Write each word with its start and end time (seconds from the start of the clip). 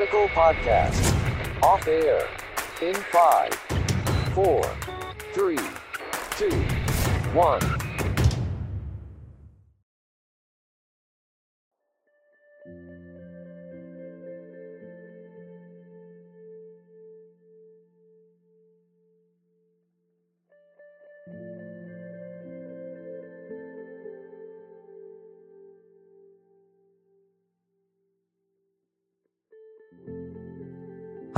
Radical 0.00 0.28
Podcast. 0.28 1.62
Off 1.62 1.86
air. 1.86 2.26
In 2.80 2.94
5, 2.94 3.54
4, 4.32 4.62
3, 5.34 5.58
2, 6.38 6.48
1. 7.34 7.79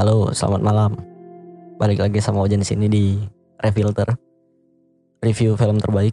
Halo, 0.03 0.35
selamat 0.35 0.67
malam. 0.67 0.99
Balik 1.79 2.03
lagi 2.03 2.19
sama 2.19 2.43
Ojan 2.43 2.59
di 2.59 2.67
sini 2.67 2.91
di 2.91 3.23
Refilter. 3.63 4.11
Review 5.23 5.55
film 5.55 5.79
terbaik. 5.79 6.11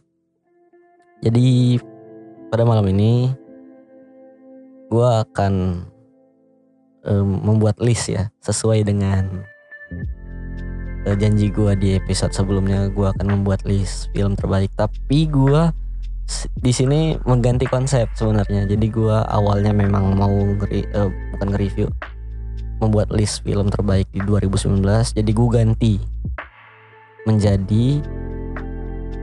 Jadi 1.26 1.74
pada 2.54 2.70
malam 2.70 2.86
ini 2.86 3.34
gue 4.94 5.10
akan 5.26 5.54
um, 7.02 7.30
membuat 7.42 7.82
list 7.82 8.14
ya 8.14 8.30
sesuai 8.46 8.86
dengan 8.86 9.42
uh, 11.10 11.18
janji 11.18 11.50
gue 11.50 11.74
di 11.74 11.98
episode 11.98 12.30
sebelumnya 12.30 12.94
gue 12.94 13.10
akan 13.10 13.42
membuat 13.42 13.66
list 13.66 14.14
film 14.14 14.38
terbaik 14.38 14.70
tapi 14.78 15.26
gue 15.26 15.74
di 16.62 16.70
sini 16.70 17.18
mengganti 17.26 17.66
konsep 17.66 18.06
sebenarnya 18.14 18.70
jadi 18.70 18.86
gue 18.86 19.18
awalnya 19.34 19.74
memang 19.74 20.14
mau 20.14 20.30
uh, 20.30 21.10
bukan 21.34 21.48
nge-review 21.50 21.90
membuat 22.80 23.12
list 23.12 23.44
film 23.44 23.68
terbaik 23.68 24.08
di 24.12 24.24
2019 24.24 24.82
jadi 25.16 25.32
gue 25.32 25.50
ganti 25.52 25.96
menjadi 27.28 27.86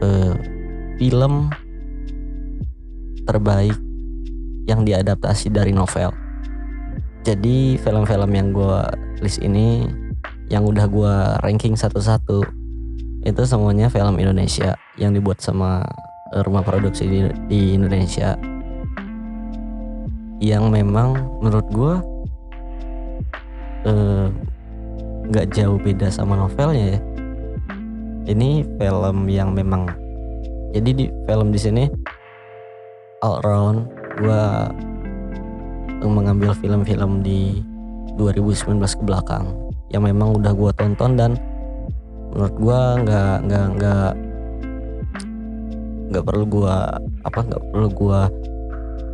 uh, 0.05 0.35
film 0.97 1.49
terbaik 3.27 3.77
yang 4.67 4.83
diadaptasi 4.87 5.51
dari 5.51 5.75
novel. 5.75 6.15
Jadi 7.27 7.79
film-film 7.83 8.31
yang 8.35 8.55
gue 8.55 8.79
list 9.19 9.43
ini 9.43 9.87
yang 10.47 10.63
udah 10.63 10.87
gue 10.87 11.15
ranking 11.43 11.75
satu-satu 11.75 12.47
itu 13.27 13.43
semuanya 13.43 13.91
film 13.91 14.15
Indonesia 14.23 14.79
yang 14.95 15.11
dibuat 15.11 15.43
sama 15.43 15.83
rumah 16.47 16.63
produksi 16.63 17.11
di, 17.11 17.19
di 17.51 17.61
Indonesia. 17.75 18.39
Yang 20.39 20.65
memang 20.71 21.41
menurut 21.43 21.67
gue 21.75 21.95
nggak 25.27 25.47
uh, 25.47 25.53
jauh 25.53 25.77
beda 25.77 26.09
sama 26.09 26.39
novelnya 26.39 26.97
ya. 26.97 27.01
Ini 28.27 28.65
film 28.81 29.31
yang 29.31 29.55
memang 29.55 29.87
jadi 30.75 30.91
di 30.93 31.05
film 31.29 31.55
di 31.55 31.61
sini 31.61 31.85
all 33.25 33.41
around 33.45 33.89
gue 34.21 34.43
mengambil 36.05 36.53
film-film 36.53 37.25
di 37.25 37.65
2019 38.21 38.81
ke 38.85 39.03
belakang 39.05 39.49
yang 39.93 40.05
memang 40.05 40.37
udah 40.37 40.53
gue 40.53 40.71
tonton 40.77 41.17
dan 41.17 41.33
menurut 42.33 42.55
gue 42.61 42.81
nggak 43.07 43.35
nggak 43.49 43.67
nggak 43.81 44.13
nggak 46.13 46.25
perlu 46.25 46.45
gue 46.45 46.77
apa 47.25 47.39
nggak 47.41 47.63
perlu 47.73 47.89
gue 47.91 48.21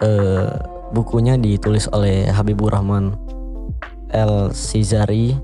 uh, 0.03 0.51
bukunya 0.91 1.39
ditulis 1.39 1.87
oleh 1.95 2.27
Habibur 2.27 2.75
Rahman 2.75 3.15
El 4.11 4.51
Sizari. 4.51 5.39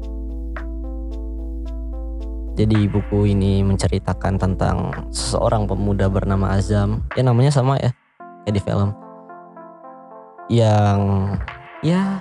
Jadi 2.60 2.92
buku 2.92 3.32
ini 3.32 3.64
menceritakan 3.64 4.36
tentang 4.36 4.92
seseorang 5.16 5.64
pemuda 5.64 6.12
bernama 6.12 6.60
Azam. 6.60 7.08
Ya 7.16 7.24
namanya 7.24 7.56
sama 7.56 7.80
ya 7.80 7.96
kayak 8.44 8.54
di 8.54 8.62
film. 8.62 8.90
Yang 10.52 11.00
ya 11.80 12.20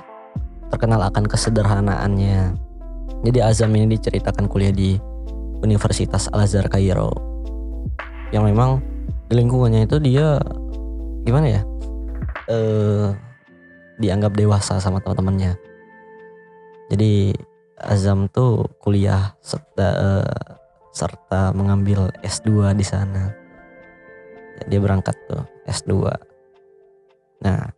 terkenal 0.70 1.02
akan 1.10 1.26
kesederhanaannya. 1.26 2.54
Jadi 3.26 3.38
Azam 3.42 3.74
ini 3.74 3.98
diceritakan 3.98 4.46
kuliah 4.46 4.70
di 4.70 4.94
Universitas 5.62 6.30
Al 6.30 6.44
Azhar 6.44 6.66
Kairo. 6.70 7.10
Yang 8.34 8.44
memang 8.52 8.70
di 9.28 9.34
lingkungannya 9.36 9.84
itu 9.84 9.96
dia 10.00 10.40
gimana 11.24 11.60
ya 11.60 11.62
eh 12.48 13.12
dianggap 14.00 14.32
dewasa 14.36 14.78
sama 14.78 15.02
teman-temannya. 15.02 15.58
Jadi 16.88 17.36
Azam 17.78 18.26
tuh 18.32 18.66
kuliah 18.82 19.38
serta 19.38 19.88
eh, 19.94 20.36
serta 20.90 21.54
mengambil 21.54 22.10
S2 22.24 22.74
di 22.74 22.84
sana. 22.86 23.30
Dia 24.66 24.80
berangkat 24.82 25.14
tuh 25.30 25.42
S2 25.68 25.92
nah 27.38 27.70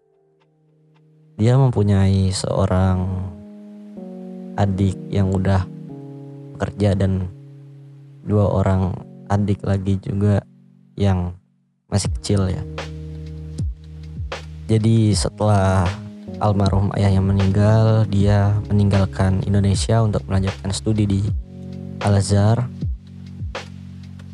dia 1.36 1.56
mempunyai 1.56 2.32
seorang 2.32 3.28
adik 4.56 4.96
yang 5.08 5.32
udah 5.32 5.64
bekerja 6.56 6.96
dan 6.96 7.28
dua 8.30 8.46
orang 8.46 8.94
adik 9.26 9.66
lagi 9.66 9.98
juga 9.98 10.38
yang 10.94 11.34
masih 11.90 12.14
kecil 12.14 12.46
ya. 12.46 12.62
Jadi 14.70 15.10
setelah 15.18 15.90
almarhum 16.38 16.94
ayah 16.94 17.10
yang 17.10 17.26
meninggal, 17.26 18.06
dia 18.06 18.54
meninggalkan 18.70 19.42
Indonesia 19.42 19.98
untuk 19.98 20.22
melanjutkan 20.30 20.70
studi 20.70 21.10
di 21.10 21.20
Al 22.06 22.22
Azhar 22.22 22.70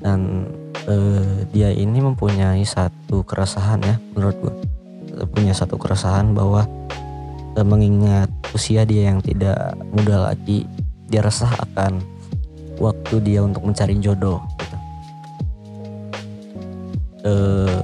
dan 0.05 0.47
eh, 0.87 1.49
dia 1.51 1.73
ini 1.73 1.99
mempunyai 1.99 2.63
satu 2.63 3.27
keresahan 3.27 3.83
ya 3.83 3.97
menurut 4.15 4.37
gue 4.39 4.55
punya 5.33 5.57
satu 5.57 5.75
keresahan 5.81 6.31
bahwa 6.37 6.69
eh, 7.59 7.67
mengingat 7.67 8.31
usia 8.55 8.87
dia 8.87 9.11
yang 9.11 9.19
tidak 9.19 9.75
muda 9.91 10.31
lagi 10.31 10.69
dia 11.11 11.27
resah 11.27 11.51
akan 11.59 11.99
waktu 12.77 13.17
dia 13.25 13.41
untuk 13.43 13.65
mencari 13.65 13.97
jodoh 13.99 14.41
gitu. 14.61 14.77
Uh, 17.27 17.83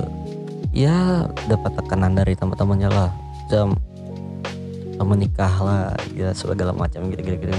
ya 0.70 1.26
dapat 1.50 1.74
tekanan 1.76 2.14
dari 2.14 2.36
teman-temannya 2.38 2.90
lah. 2.90 3.10
Jam 3.50 3.76
menikah 5.02 5.50
lah 5.58 5.98
ya 6.14 6.30
segala 6.30 6.70
macam 6.70 7.10
gitu-gitu 7.10 7.50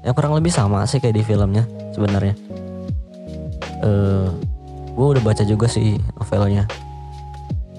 ya 0.00 0.10
kurang 0.16 0.34
lebih 0.36 0.50
sama 0.50 0.82
sih 0.88 0.98
kayak 0.98 1.20
di 1.20 1.24
filmnya 1.24 1.64
sebenarnya. 1.92 2.34
Uh, 3.80 3.88
eh, 3.88 4.28
gue 4.92 5.06
udah 5.16 5.22
baca 5.24 5.42
juga 5.44 5.66
sih 5.68 5.96
novelnya 6.16 6.64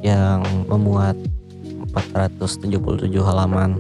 yang 0.02 0.42
memuat 0.66 1.14
477 1.94 2.82
halaman. 3.22 3.78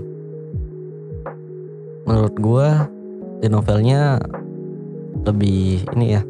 Menurut 2.05 2.35
gue 2.37 2.67
di 3.41 3.47
novelnya 3.49 4.21
lebih 5.25 5.85
ini 5.93 6.17
ya 6.17 6.21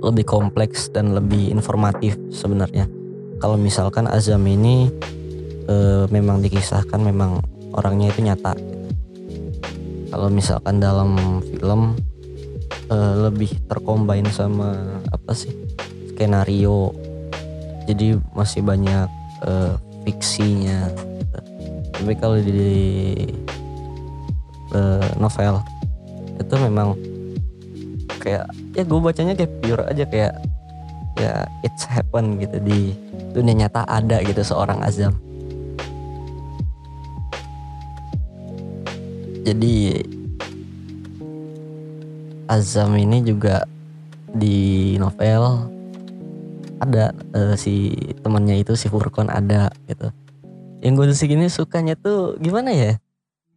lebih 0.00 0.24
kompleks 0.24 0.88
dan 0.88 1.12
lebih 1.12 1.52
informatif 1.52 2.16
sebenarnya. 2.32 2.88
Kalau 3.40 3.56
misalkan 3.56 4.08
Azam 4.08 4.44
ini 4.48 4.88
e, 5.68 5.76
memang 6.08 6.40
dikisahkan 6.40 7.00
memang 7.00 7.40
orangnya 7.76 8.12
itu 8.12 8.20
nyata. 8.24 8.56
Kalau 10.10 10.28
misalkan 10.32 10.80
dalam 10.80 11.40
film 11.44 11.96
e, 12.88 12.96
lebih 13.28 13.52
terkombain 13.68 14.28
sama 14.32 15.00
apa 15.12 15.32
sih? 15.36 15.52
Skenario. 16.12 16.96
Jadi 17.84 18.16
masih 18.32 18.64
banyak 18.64 19.08
e, 19.44 19.52
fiksinya. 20.08 20.88
Tapi 21.92 22.12
kalau 22.16 22.40
di 22.40 22.72
e, 24.72 24.80
novel 25.20 25.60
itu 26.40 26.54
memang 26.56 26.96
kayak 28.20 28.44
ya 28.76 28.84
gue 28.84 29.00
bacanya 29.00 29.34
kayak 29.34 29.52
pure 29.64 29.84
aja 29.88 30.04
kayak 30.04 30.34
ya 31.16 31.48
it's 31.64 31.88
happen 31.88 32.36
gitu 32.36 32.60
di 32.60 32.94
dunia 33.32 33.66
nyata 33.66 33.88
ada 33.88 34.20
gitu 34.20 34.44
seorang 34.44 34.84
Azam. 34.84 35.16
Jadi 39.40 40.04
Azam 42.46 42.92
ini 43.00 43.24
juga 43.24 43.64
di 44.30 44.94
novel 45.00 45.70
ada 46.80 47.12
uh, 47.36 47.54
si 47.56 47.92
temannya 48.24 48.64
itu 48.64 48.72
si 48.76 48.88
Furkon 48.88 49.28
ada 49.28 49.68
gitu. 49.88 50.08
Yang 50.80 50.92
gue 50.96 51.06
segini 51.12 51.46
sukanya 51.52 51.92
tuh 51.96 52.40
gimana 52.40 52.72
ya? 52.72 52.96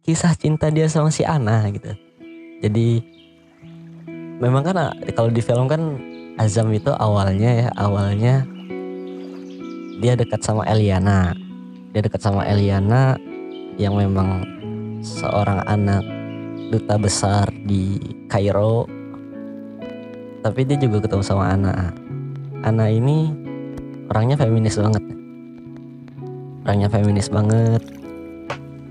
Kisah 0.04 0.36
cinta 0.36 0.68
dia 0.68 0.84
sama 0.92 1.08
si 1.08 1.24
Ana 1.24 1.64
gitu. 1.72 1.96
Jadi 2.60 3.00
memang 4.44 4.60
kan 4.60 4.92
kalau 5.16 5.32
di 5.32 5.40
film 5.40 5.64
kan 5.64 5.96
Azam 6.36 6.68
itu 6.74 6.92
awalnya 6.92 7.50
ya 7.64 7.68
awalnya 7.80 8.44
dia 10.04 10.12
dekat 10.18 10.44
sama 10.44 10.68
Eliana. 10.68 11.32
Dia 11.96 12.04
dekat 12.04 12.20
sama 12.20 12.44
Eliana 12.44 13.16
yang 13.80 13.96
memang 13.96 14.44
seorang 15.00 15.64
anak 15.64 16.04
duta 16.68 17.00
besar 17.00 17.48
di 17.64 17.96
Kairo. 18.28 18.84
Tapi 20.44 20.60
dia 20.68 20.76
juga 20.76 21.00
ketemu 21.00 21.24
sama 21.24 21.54
Ana. 21.54 21.94
Ana 22.60 22.90
ini 22.92 23.32
orangnya 24.12 24.36
feminis 24.36 24.76
banget. 24.76 25.04
Orangnya 26.68 26.88
feminis 26.92 27.32
banget. 27.32 27.82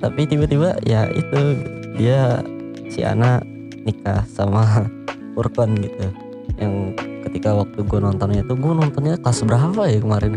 Tapi 0.01 0.21
tiba-tiba 0.25 0.79
ya 0.81 1.11
itu 1.13 1.61
dia 1.99 2.41
si 2.89 3.05
Ana 3.05 3.43
nikah 3.85 4.25
sama 4.31 4.87
Furkon 5.33 5.77
gitu 5.81 6.13
yang 6.61 6.93
ketika 7.29 7.55
waktu 7.55 7.81
gue 7.81 7.99
nontonnya 7.99 8.41
tuh 8.45 8.57
gue 8.59 8.73
nontonnya 8.73 9.17
kelas 9.17 9.41
berapa 9.47 9.81
ya 9.89 9.99
kemarin? 9.99 10.33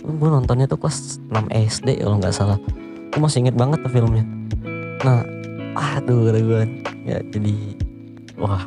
Gue 0.00 0.28
nontonnya 0.28 0.66
tuh 0.68 0.76
kelas 0.80 1.22
6 1.28 1.48
SD 1.48 2.04
kalau 2.04 2.16
nggak 2.20 2.34
salah. 2.34 2.58
Gue 3.10 3.20
masih 3.20 3.46
inget 3.46 3.56
banget 3.56 3.80
tuh 3.80 3.92
filmnya. 3.92 4.24
Nah 5.06 5.24
aduh 5.78 6.28
kata 6.28 6.40
gue 6.44 6.62
ya 7.08 7.18
jadi 7.32 7.54
wah. 8.36 8.64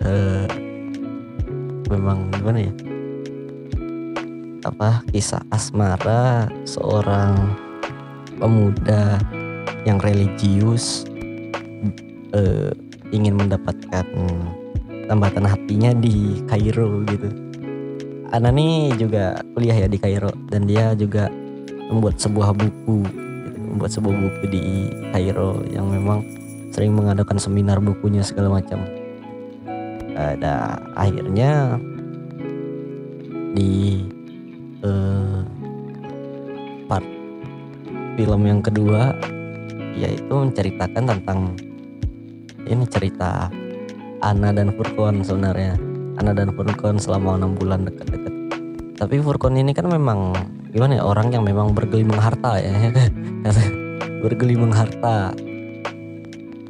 Uh, 0.00 0.48
memang 1.92 2.32
gimana 2.32 2.64
ya? 2.64 2.72
Apa 4.64 5.04
kisah 5.12 5.44
asmara 5.52 6.48
seorang 6.64 7.36
pemuda 8.40 9.20
yang 9.84 10.00
religius 10.00 11.04
uh, 12.32 12.72
ingin 13.10 13.34
mendapatkan 13.38 14.06
tambatan 15.10 15.44
hatinya 15.46 15.90
di 15.94 16.38
Kairo 16.46 17.02
gitu. 17.10 17.28
Ana 18.30 18.54
nih 18.54 18.94
juga 18.94 19.42
kuliah 19.58 19.86
ya 19.86 19.88
di 19.90 19.98
Kairo 19.98 20.30
dan 20.46 20.70
dia 20.70 20.94
juga 20.94 21.26
membuat 21.90 22.22
sebuah 22.22 22.54
buku, 22.54 23.02
gitu. 23.42 23.58
membuat 23.58 23.90
sebuah 23.90 24.14
buku 24.14 24.42
di 24.46 24.64
Kairo 25.10 25.66
yang 25.66 25.90
memang 25.90 26.22
sering 26.70 26.94
mengadakan 26.94 27.42
seminar 27.42 27.82
bukunya 27.82 28.22
segala 28.22 28.62
macam. 28.62 28.86
Ada 30.14 30.78
akhirnya 30.94 31.74
di 33.58 34.06
uh, 34.86 35.42
part 36.86 37.06
film 38.14 38.46
yang 38.46 38.62
kedua 38.62 39.18
yaitu 39.98 40.30
menceritakan 40.30 41.02
tentang 41.18 41.58
ini 42.68 42.84
cerita 42.88 43.48
Ana 44.20 44.52
dan 44.52 44.68
Furkon 44.76 45.24
sebenarnya. 45.24 45.80
Ana 46.20 46.36
dan 46.36 46.52
Furkon 46.52 47.00
selama 47.00 47.40
enam 47.40 47.56
bulan 47.56 47.88
dekat-dekat. 47.88 48.34
Tapi 49.00 49.16
Furkon 49.24 49.56
ini 49.56 49.72
kan 49.72 49.88
memang 49.88 50.36
gimana 50.68 51.00
ya 51.00 51.04
orang 51.08 51.32
yang 51.32 51.40
memang 51.40 51.72
bergelimang 51.72 52.20
harta 52.20 52.60
ya. 52.60 52.92
Bergelimang 54.24 54.76
harta. 54.76 55.32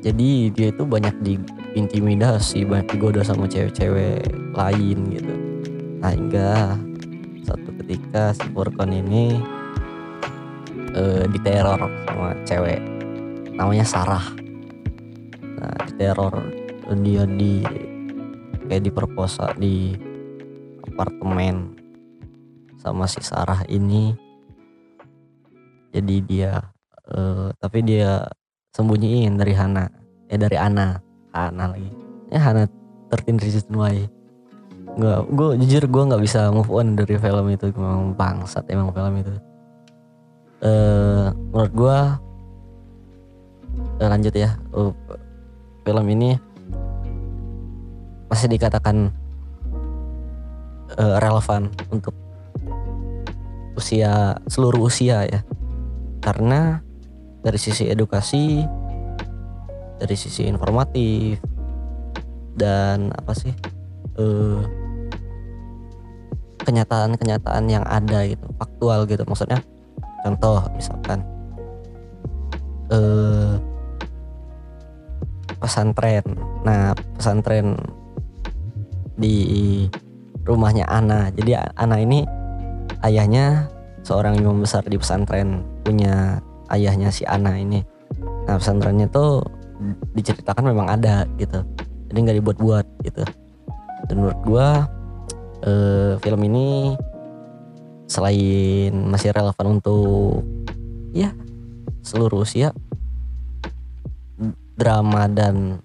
Jadi 0.00 0.54
dia 0.54 0.70
itu 0.70 0.86
banyak 0.86 1.12
diintimidasi 1.20 2.62
banyak 2.64 2.86
digoda 2.94 3.26
sama 3.26 3.50
cewek-cewek 3.50 4.30
lain 4.54 4.98
gitu. 5.10 5.34
Nah 5.98 6.14
hingga 6.14 6.78
satu 7.42 7.74
ketika 7.82 8.30
si 8.30 8.46
Furkon 8.54 8.94
ini 8.94 9.42
uh, 10.94 11.26
diteror 11.26 11.90
sama 12.06 12.38
cewek 12.46 12.78
namanya 13.58 13.84
Sarah 13.84 14.39
diteror 16.00 16.32
dia 17.04 17.28
di 17.28 17.60
kayak 18.64 18.88
diperkosa 18.88 19.52
di 19.60 19.92
apartemen 20.88 21.76
sama 22.80 23.04
si 23.04 23.20
Sarah 23.20 23.60
ini. 23.68 24.16
Jadi 25.92 26.16
dia 26.24 26.56
uh, 27.12 27.52
tapi 27.60 27.84
dia 27.84 28.24
sembunyiin 28.72 29.36
dari 29.36 29.52
Hana 29.52 29.92
eh 30.32 30.40
dari 30.40 30.56
Ana 30.56 30.96
Hana 31.36 31.76
lagi. 31.76 31.92
Ya 32.32 32.40
Hana 32.40 32.64
tertin 33.12 33.36
reason 33.36 33.68
why 33.76 34.08
nggak 34.96 35.20
gue 35.36 35.48
jujur 35.62 35.84
gue 35.84 36.02
nggak 36.08 36.22
bisa 36.24 36.48
move 36.50 36.72
on 36.72 36.96
dari 36.96 37.14
film 37.20 37.46
itu 37.52 37.68
memang 37.76 38.16
bangsat 38.16 38.64
emang 38.72 38.88
film 38.96 39.20
itu. 39.20 39.36
Uh, 40.64 41.28
menurut 41.52 41.72
gue 41.76 41.98
uh, 44.00 44.08
lanjut 44.08 44.32
ya. 44.32 44.56
Uh, 44.72 44.96
film 45.84 46.06
ini 46.12 46.36
masih 48.30 48.46
dikatakan 48.46 49.10
uh, 50.94 51.16
relevan 51.18 51.72
untuk 51.90 52.14
usia 53.74 54.38
seluruh 54.46 54.86
usia 54.86 55.26
ya. 55.26 55.40
Karena 56.20 56.78
dari 57.40 57.56
sisi 57.56 57.88
edukasi 57.88 58.62
dari 60.00 60.16
sisi 60.16 60.48
informatif 60.48 61.40
dan 62.56 63.12
apa 63.12 63.32
sih 63.36 63.52
uh, 64.16 64.60
kenyataan-kenyataan 66.64 67.64
yang 67.68 67.84
ada 67.88 68.24
gitu 68.28 68.46
faktual 68.56 69.08
gitu. 69.08 69.24
Maksudnya 69.24 69.60
contoh 70.24 70.60
misalkan 70.76 71.24
uh, 72.92 73.56
pesantren. 75.60 76.24
Nah, 76.64 76.96
pesantren 77.14 77.76
di 79.20 79.36
rumahnya 80.48 80.88
Ana. 80.88 81.28
Jadi 81.30 81.54
Ana 81.54 82.00
ini 82.00 82.24
ayahnya 83.04 83.68
seorang 84.00 84.40
imam 84.40 84.64
besar 84.64 84.82
di 84.88 84.96
pesantren, 84.96 85.62
punya 85.84 86.40
ayahnya 86.72 87.12
si 87.12 87.28
Ana 87.28 87.60
ini. 87.60 87.84
Nah, 88.48 88.56
pesantrennya 88.56 89.06
tuh 89.12 89.44
diceritakan 90.16 90.72
memang 90.72 90.88
ada 90.88 91.28
gitu. 91.36 91.60
Jadi 92.10 92.18
nggak 92.18 92.38
dibuat-buat 92.42 92.86
gitu. 93.06 93.22
Dan 94.08 94.14
menurut 94.24 94.40
gua 94.42 94.68
eh, 95.62 96.16
film 96.18 96.40
ini 96.48 96.96
selain 98.10 98.90
masih 99.06 99.30
relevan 99.30 99.78
untuk 99.78 100.42
ya 101.14 101.30
seluruh 102.02 102.42
usia 102.42 102.74
drama 104.80 105.28
dan 105.28 105.76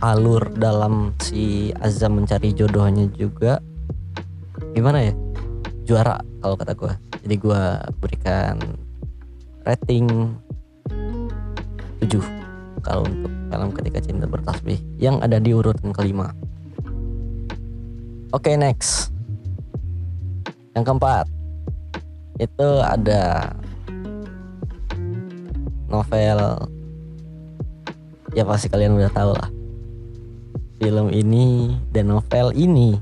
alur 0.00 0.48
dalam 0.56 1.12
si 1.20 1.68
Azam 1.84 2.16
mencari 2.16 2.56
jodohnya 2.56 3.04
juga 3.12 3.60
gimana 4.72 5.12
ya? 5.12 5.14
Juara 5.84 6.16
kalau 6.40 6.56
kata 6.56 6.72
gue 6.72 6.92
jadi 7.28 7.36
gue 7.36 7.62
berikan 8.00 8.56
rating 9.68 10.08
7 12.00 12.18
kalau 12.80 13.04
untuk 13.04 13.30
film 13.52 13.68
ketika 13.76 13.98
cinta 14.00 14.24
bertasbih 14.26 14.80
yang 14.96 15.20
ada 15.20 15.36
di 15.38 15.52
urutan 15.52 15.92
kelima. 15.92 16.32
Oke 18.32 18.50
okay, 18.50 18.54
next. 18.56 19.12
Yang 20.72 20.88
keempat 20.88 21.26
itu 22.40 22.68
ada 22.80 23.52
novel 25.92 26.72
ya 28.32 28.44
pasti 28.48 28.68
kalian 28.68 28.96
udah 28.96 29.12
tahu 29.12 29.32
lah. 29.36 29.48
Film 30.82 31.14
ini 31.14 31.78
dan 31.94 32.10
novel 32.10 32.50
ini 32.58 32.98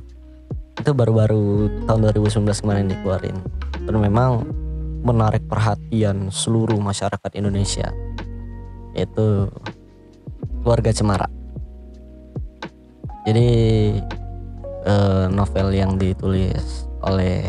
itu 0.76 0.90
baru-baru 0.92 1.68
tahun 1.88 2.12
2019 2.12 2.62
kemarin 2.62 2.86
dikeluarin. 2.90 3.36
Dan 3.88 3.96
memang 3.96 4.44
menarik 5.00 5.44
perhatian 5.48 6.28
seluruh 6.28 6.76
masyarakat 6.76 7.30
Indonesia 7.36 7.88
yaitu 8.92 9.48
keluarga 10.60 10.90
Cemara. 10.92 11.28
Jadi 13.24 13.48
eh, 14.84 15.26
novel 15.30 15.68
yang 15.72 15.96
ditulis 15.96 16.88
oleh 17.00 17.48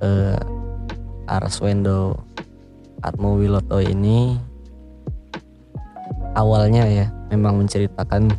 eh, 0.00 0.38
Arswendo 1.26 2.18
Atmo 3.02 3.38
Wiloto 3.38 3.82
ini 3.82 4.38
awalnya 6.36 6.84
ya 6.84 7.06
memang 7.32 7.64
menceritakan 7.64 8.30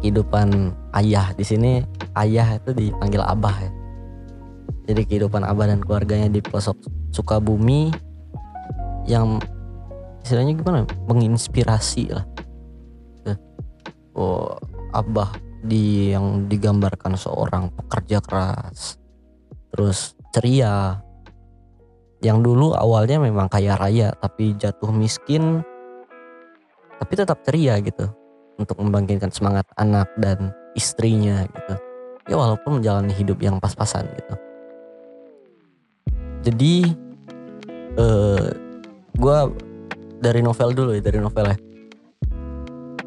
kehidupan 0.00 0.72
ayah 0.96 1.34
di 1.34 1.44
sini. 1.44 1.72
Ayah 2.14 2.58
itu 2.58 2.74
dipanggil 2.74 3.22
abah 3.22 3.56
ya. 3.66 3.70
Jadi 4.90 5.02
kehidupan 5.06 5.46
abah 5.46 5.70
dan 5.70 5.78
keluarganya 5.78 6.26
di 6.26 6.42
pelosok 6.42 6.74
Sukabumi 7.10 7.90
yang 9.06 9.38
istilahnya 10.22 10.54
gimana? 10.58 10.80
Menginspirasi 11.06 12.04
lah. 12.10 12.26
Oh 14.18 14.58
abah 14.90 15.30
di 15.62 16.10
yang 16.10 16.50
digambarkan 16.50 17.14
seorang 17.14 17.70
pekerja 17.74 18.18
keras 18.18 18.98
terus 19.70 20.18
ceria. 20.34 20.98
Yang 22.20 22.52
dulu 22.52 22.76
awalnya 22.76 23.16
memang 23.22 23.48
kaya 23.48 23.78
raya 23.80 24.12
tapi 24.18 24.52
jatuh 24.58 24.92
miskin 24.92 25.64
tapi 27.00 27.12
tetap 27.16 27.40
ceria 27.42 27.80
gitu 27.80 28.06
untuk 28.60 28.76
membangkitkan 28.76 29.32
semangat 29.32 29.64
anak 29.80 30.06
dan 30.20 30.52
istrinya 30.76 31.48
gitu. 31.48 31.74
Ya 32.28 32.36
walaupun 32.36 32.78
menjalani 32.78 33.10
hidup 33.16 33.40
yang 33.40 33.56
pas-pasan 33.58 34.06
gitu. 34.14 34.34
Jadi 36.44 36.74
eh 37.96 38.48
gue 39.16 39.38
dari 40.20 40.40
novel 40.44 40.70
dulu 40.76 40.90
ya 40.94 41.02
dari 41.02 41.18
novel 41.18 41.50
ya 41.50 41.56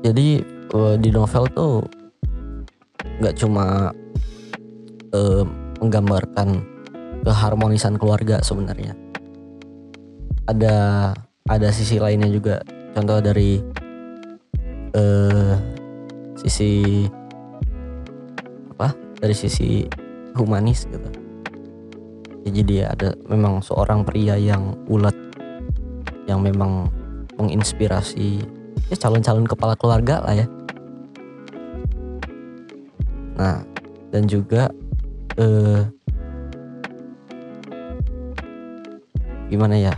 jadi 0.03 0.43
eh, 0.75 0.95
di 1.00 1.09
novel 1.15 1.47
tuh 1.55 1.88
nggak 3.23 3.35
cuma 3.39 3.95
eh, 5.15 5.43
menggambarkan 5.79 6.59
keharmonisan 7.23 7.95
keluarga 7.95 8.43
sebenarnya. 8.43 9.00
Ada 10.43 10.75
ada 11.47 11.69
sisi 11.71 12.03
lainnya 12.03 12.27
juga 12.27 12.59
contoh 12.93 13.17
dari 13.19 13.57
eh 14.93 15.53
sisi 16.38 17.03
apa? 18.73 18.93
Dari 19.17 19.35
sisi 19.35 19.83
humanis 20.38 20.85
gitu. 20.85 21.09
Ya, 22.43 22.50
jadi 22.62 22.75
ada 22.93 23.15
memang 23.25 23.63
seorang 23.63 24.05
pria 24.05 24.38
yang 24.38 24.77
ulet 24.91 25.15
yang 26.29 26.43
memang 26.43 26.91
menginspirasi 27.39 28.43
ya 28.91 28.95
calon-calon 29.00 29.50
kepala 29.50 29.73
keluarga 29.79 30.21
lah 30.21 30.35
ya. 30.38 30.47
Nah 33.39 33.65
dan 34.13 34.29
juga 34.29 34.69
eh 35.41 35.81
gimana 39.50 39.77
ya 39.77 39.93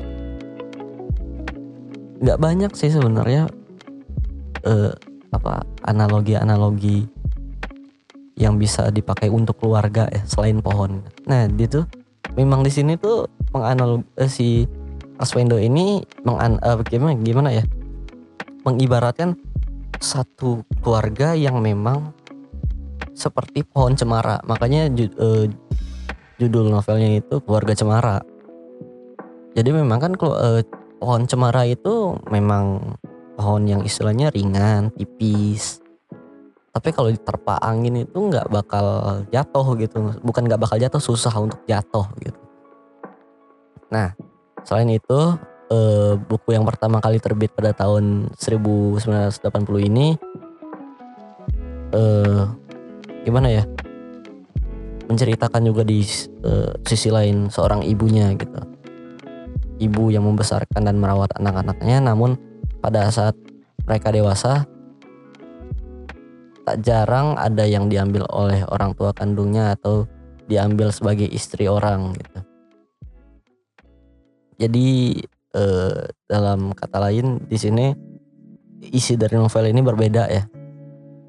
nggak 2.25 2.41
banyak 2.41 2.72
sih 2.74 2.89
sebenarnya 2.89 3.46
eh, 4.65 4.91
apa 5.29 5.62
analogi-analogi 5.86 7.05
yang 8.34 8.58
bisa 8.58 8.89
dipakai 8.89 9.29
untuk 9.29 9.62
keluarga 9.62 10.10
ya 10.10 10.25
selain 10.25 10.58
pohon. 10.60 11.05
Nah, 11.29 11.46
dia 11.46 11.70
tuh 11.70 11.86
memang 12.34 12.65
di 12.65 12.74
sini 12.74 12.98
tuh 12.98 13.29
menganalog 13.53 14.01
eh, 14.17 14.25
si 14.25 14.65
Aswendo 15.22 15.62
ini 15.62 16.01
mengan 16.25 16.58
eh, 16.65 16.82
gimana 16.89 17.13
gimana 17.22 17.50
ya? 17.53 17.63
Mengibaratkan 18.65 19.38
satu 20.01 20.65
keluarga 20.82 21.38
yang 21.38 21.62
memang 21.62 22.10
seperti 23.13 23.62
pohon 23.63 23.94
cemara. 23.94 24.41
Makanya 24.50 24.89
ju, 24.91 25.08
eh, 25.13 25.46
judul 26.41 26.74
novelnya 26.74 27.22
itu 27.22 27.39
Keluarga 27.46 27.77
Cemara. 27.77 28.17
Jadi 29.55 29.70
memang 29.72 30.03
kan 30.03 30.12
kalau 30.20 30.36
eh, 30.36 30.62
pohon 31.05 31.29
cemara 31.29 31.69
itu 31.69 32.17
memang 32.33 32.97
pohon 33.38 33.62
yang 33.69 33.85
istilahnya 33.85 34.33
ringan, 34.33 34.89
tipis. 34.97 35.77
Tapi 36.74 36.89
kalau 36.89 37.13
diterpa 37.13 37.62
angin 37.62 38.09
itu 38.09 38.17
nggak 38.17 38.50
bakal 38.50 39.21
jatuh 39.29 39.77
gitu. 39.77 40.17
Bukan 40.25 40.50
nggak 40.50 40.65
bakal 40.65 40.81
jatuh, 40.81 40.97
susah 40.97 41.29
untuk 41.38 41.62
jatuh 41.69 42.09
gitu. 42.25 42.41
Nah, 43.93 44.17
selain 44.65 44.89
itu 44.97 45.38
eh, 45.69 46.17
buku 46.17 46.57
yang 46.57 46.65
pertama 46.65 46.97
kali 46.97 47.21
terbit 47.21 47.53
pada 47.53 47.69
tahun 47.77 48.33
1980 48.41 49.45
ini 49.85 50.17
eh 51.93 52.41
gimana 53.29 53.53
ya? 53.53 53.63
Menceritakan 55.05 55.69
juga 55.69 55.85
di 55.85 56.01
eh, 56.41 56.74
sisi 56.81 57.13
lain 57.13 57.53
seorang 57.53 57.85
ibunya 57.85 58.33
gitu. 58.33 58.75
Ibu 59.75 60.13
yang 60.13 60.24
membesarkan 60.24 60.88
dan 60.88 60.96
merawat 61.00 61.36
anak-anaknya 61.36 62.00
namun 62.00 62.39
pada 62.79 63.12
saat 63.12 63.36
mereka 63.84 64.10
dewasa 64.10 64.63
tak 66.65 66.82
jarang 66.82 67.38
ada 67.38 67.62
yang 67.62 67.86
diambil 67.91 68.25
oleh 68.34 68.65
orang 68.65 68.98
tua 68.98 69.13
kandungnya 69.13 69.77
atau 69.77 70.10
diambil 70.50 70.89
sebagai 70.89 71.29
istri 71.29 71.70
orang 71.70 72.17
gitu. 72.17 72.39
Jadi 74.55 75.20
eh, 75.53 76.00
dalam 76.25 76.74
kata 76.74 76.98
lain 77.05 77.46
di 77.46 77.58
sini 77.60 77.94
isi 78.82 79.13
dari 79.13 79.38
novel 79.38 79.70
ini 79.70 79.82
berbeda 79.86 80.24
ya 80.25 80.44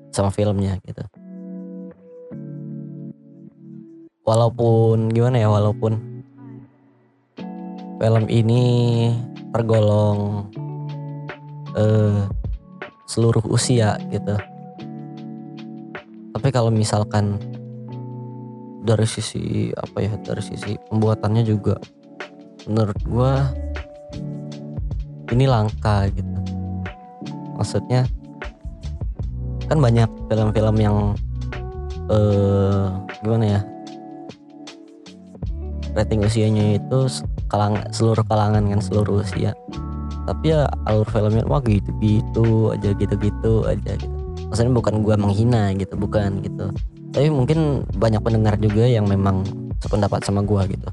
sama 0.09 0.33
filmnya 0.33 0.81
gitu. 0.89 1.05
Walaupun 4.25 5.13
gimana 5.13 5.37
ya 5.39 5.53
walaupun 5.53 6.16
film 7.97 8.25
ini 8.29 8.65
tergolong 9.53 10.49
eh, 11.77 12.25
seluruh 13.09 13.45
usia 13.49 13.97
gitu. 14.13 14.37
Tapi 16.37 16.49
kalau 16.53 16.69
misalkan 16.69 17.41
dari 18.87 19.09
sisi 19.09 19.73
apa 19.75 19.99
ya 20.05 20.15
dari 20.21 20.43
sisi 20.45 20.77
pembuatannya 20.93 21.43
juga 21.43 21.81
menurut 22.69 22.99
gua 23.09 23.33
ini 25.33 25.49
langka 25.49 26.07
gitu. 26.13 26.41
Maksudnya 27.57 28.05
kan 29.67 29.83
banyak 29.83 30.07
film-film 30.31 30.77
yang 30.79 30.99
eh 32.07 32.87
gimana 33.25 33.59
ya 33.59 33.61
rating 35.97 36.21
usianya 36.21 36.77
itu 36.77 37.09
kalang 37.49 37.81
seluruh 37.89 38.23
kalangan 38.29 38.69
kan 38.69 38.81
seluruh 38.85 39.25
usia. 39.25 39.57
Tapi 40.29 40.53
ya 40.53 40.69
alur 40.85 41.09
filmnya 41.09 41.43
wah 41.49 41.65
gitu 41.65 41.89
gitu 42.05 42.77
aja 42.77 42.93
gitu 42.93 43.15
gitu 43.17 43.53
aja 43.65 43.97
gitu. 43.97 44.17
Maksudnya 44.53 44.73
bukan 44.77 45.01
gua 45.01 45.17
menghina 45.17 45.73
gitu 45.73 45.97
bukan 45.97 46.45
gitu. 46.45 46.69
Tapi 47.17 47.33
mungkin 47.33 47.89
banyak 47.97 48.21
pendengar 48.21 48.61
juga 48.61 48.85
yang 48.85 49.09
memang 49.09 49.43
sependapat 49.81 50.21
sama 50.23 50.45
gua 50.45 50.69
gitu. 50.69 50.87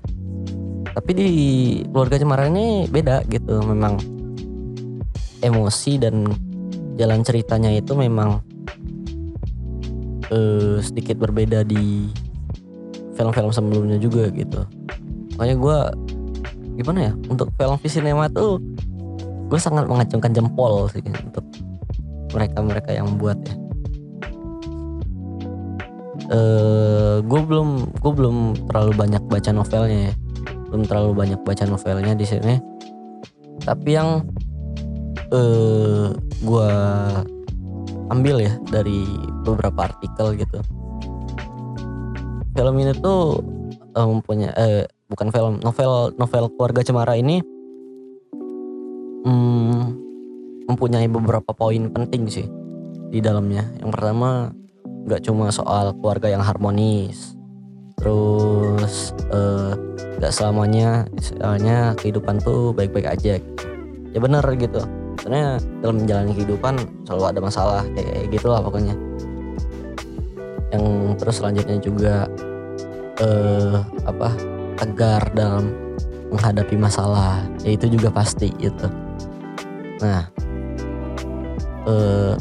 Tapi 0.94 1.12
di 1.12 1.30
keluarga 1.92 2.16
Cemara 2.16 2.48
ini 2.48 2.88
beda 2.88 3.28
gitu. 3.28 3.60
Memang 3.66 4.00
emosi 5.44 6.00
dan 6.00 6.32
jalan 6.96 7.26
ceritanya 7.26 7.74
itu 7.74 7.92
memang 7.98 8.40
eh, 10.32 10.78
sedikit 10.80 11.20
berbeda 11.20 11.66
di 11.68 12.08
film-film 13.18 13.52
sebelumnya 13.52 13.98
juga 13.98 14.30
gitu 14.30 14.64
makanya 15.36 15.56
gua 15.58 15.78
gimana 16.74 17.00
ya 17.10 17.14
untuk 17.30 17.54
film 17.54 17.78
Visinema 17.78 18.26
tuh 18.34 18.58
gue 19.54 19.60
sangat 19.62 19.86
mengacungkan 19.86 20.34
jempol 20.34 20.90
sih 20.90 21.06
untuk 21.06 21.46
mereka-mereka 22.34 22.98
yang 22.98 23.22
buat 23.22 23.38
ya. 23.46 23.56
Eh, 26.34 27.16
gue 27.22 27.42
belum 27.46 27.94
gue 28.02 28.12
belum 28.18 28.38
terlalu 28.66 28.92
banyak 28.98 29.22
baca 29.30 29.54
novelnya 29.54 30.10
ya, 30.10 30.14
belum 30.74 30.90
terlalu 30.90 31.12
banyak 31.14 31.40
baca 31.46 31.64
novelnya 31.70 32.18
di 32.18 32.26
sini. 32.26 32.58
Tapi 33.62 33.90
yang 33.94 34.26
eh 35.30 36.10
gue 36.42 36.70
ambil 38.10 38.42
ya 38.42 38.58
dari 38.74 39.06
beberapa 39.46 39.94
artikel 39.94 40.34
gitu. 40.42 40.58
Film 42.58 42.76
ini 42.82 42.94
tuh 42.98 43.38
eh, 43.94 44.08
mempunyai 44.10 44.54
eh 44.58 44.84
bukan 45.14 45.30
film 45.30 45.54
novel 45.62 46.10
novel 46.18 46.50
keluarga 46.58 46.82
cemara 46.82 47.14
ini 47.14 47.46
hmm, 49.30 49.82
mempunyai 50.66 51.06
beberapa 51.06 51.54
poin 51.54 51.94
penting 51.94 52.26
sih 52.26 52.48
di 53.14 53.22
dalamnya. 53.22 53.70
Yang 53.78 53.90
pertama 53.94 54.50
nggak 55.06 55.22
cuma 55.30 55.54
soal 55.54 55.94
keluarga 56.02 56.34
yang 56.34 56.42
harmonis, 56.42 57.38
terus 58.02 59.14
eh, 59.30 59.72
nggak 60.18 60.34
selamanya 60.34 61.06
misalnya 61.14 61.94
kehidupan 62.02 62.42
tuh 62.42 62.74
baik-baik 62.74 63.06
aja. 63.06 63.38
Ya 64.14 64.20
benar 64.20 64.46
gitu. 64.58 64.82
Karena 65.22 65.62
dalam 65.80 66.04
menjalani 66.04 66.34
kehidupan 66.34 67.06
selalu 67.06 67.24
ada 67.30 67.40
masalah 67.40 67.84
kayak 67.94 68.34
gitu 68.34 68.50
lah 68.50 68.66
pokoknya. 68.66 68.98
Yang 70.74 70.86
terus 71.22 71.36
selanjutnya 71.38 71.78
juga 71.78 72.26
eh 73.22 73.78
apa 74.10 74.34
tegar 74.76 75.30
dalam 75.34 75.72
menghadapi 76.34 76.76
masalah, 76.76 77.46
ya 77.62 77.78
itu 77.78 77.94
juga 77.94 78.10
pasti 78.10 78.50
gitu. 78.58 78.90
Nah, 80.02 80.26
eh, 81.88 82.34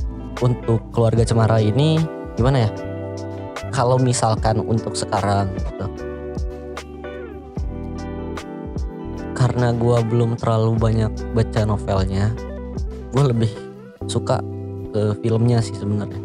untuk 0.42 0.80
keluarga 0.90 1.22
Cemara 1.22 1.62
ini 1.62 2.00
gimana 2.34 2.66
ya? 2.66 2.70
Kalau 3.72 3.96
misalkan 3.96 4.60
untuk 4.60 4.98
sekarang 4.98 5.52
gitu. 5.56 5.86
Karena 9.32 9.74
gue 9.74 9.98
belum 10.06 10.36
terlalu 10.38 10.76
banyak 10.76 11.12
baca 11.34 11.60
novelnya 11.66 12.30
gue 13.12 13.24
lebih 13.28 13.52
suka 14.08 14.40
ke 14.92 15.16
filmnya 15.20 15.60
sih 15.60 15.76
sebenarnya. 15.76 16.20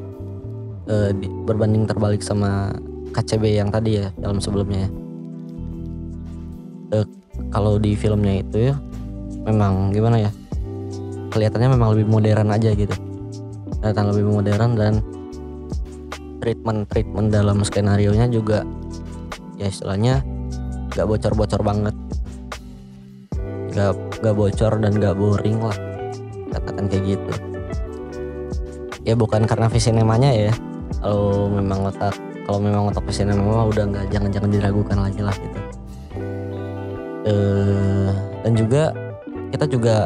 E, 0.88 0.96
berbanding 1.44 1.84
terbalik 1.84 2.24
sama 2.24 2.72
KCB 3.12 3.60
yang 3.60 3.70
tadi 3.72 4.00
ya 4.00 4.08
film 4.16 4.40
sebelumnya 4.40 4.88
e, 4.88 5.07
kalau 7.52 7.80
di 7.80 7.96
filmnya 7.96 8.44
itu 8.44 8.72
ya 8.72 8.76
memang 9.48 9.96
gimana 9.96 10.28
ya 10.28 10.32
kelihatannya 11.32 11.70
memang 11.78 11.90
lebih 11.96 12.08
modern 12.10 12.50
aja 12.52 12.74
gitu. 12.74 12.96
Kelihatan 13.78 14.06
lebih 14.10 14.26
modern 14.26 14.72
dan 14.74 14.94
treatment 16.42 16.90
treatment 16.90 17.28
dalam 17.30 17.62
skenario 17.62 18.12
nya 18.16 18.26
juga 18.26 18.66
ya 19.56 19.70
istilahnya 19.70 20.26
gak 20.92 21.08
bocor-bocor 21.08 21.62
banget. 21.62 21.96
Gak, 23.78 23.94
gak 24.24 24.36
bocor 24.36 24.74
dan 24.82 24.98
gak 24.98 25.16
boring 25.16 25.62
lah 25.62 25.78
katakan 26.52 26.90
kayak 26.90 27.04
gitu. 27.16 27.34
Ya 29.08 29.14
bukan 29.16 29.48
karena 29.48 29.72
visi 29.72 29.94
namanya 29.94 30.34
ya 30.34 30.52
kalau 31.00 31.48
memang 31.48 31.88
otak 31.88 32.16
kalau 32.44 32.60
memang 32.60 32.92
otak 32.92 33.04
visi 33.08 33.24
nama 33.24 33.68
udah 33.68 33.84
nggak 33.88 34.06
jangan-jangan 34.12 34.50
diragukan 34.52 34.98
lagi 35.00 35.22
lah 35.24 35.36
gitu 35.36 35.67
eh 37.26 38.12
dan 38.44 38.54
juga 38.54 38.94
kita 39.50 39.66
juga 39.66 40.06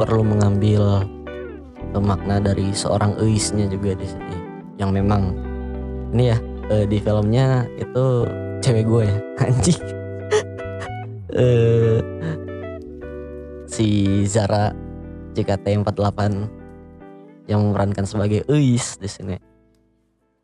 perlu 0.00 0.24
mengambil 0.24 1.06
makna 2.00 2.40
dari 2.40 2.72
seorang 2.72 3.14
Eisnya 3.20 3.68
juga 3.68 3.92
di 3.92 4.06
sini 4.08 4.36
yang 4.80 4.90
memang 4.96 5.36
ini 6.16 6.32
ya 6.32 6.38
eh, 6.72 6.84
di 6.88 6.98
filmnya 6.98 7.68
itu 7.76 8.26
cewek 8.64 8.84
gue 8.88 9.02
ya 9.08 9.18
anjing. 9.48 9.82
Eh, 11.32 11.98
si 13.64 13.88
Zara 14.28 14.68
JKT48 15.32 16.20
yang 17.48 17.60
memerankan 17.64 18.04
sebagai 18.04 18.44
Eis 18.52 19.00
di 19.00 19.08
sini. 19.08 19.36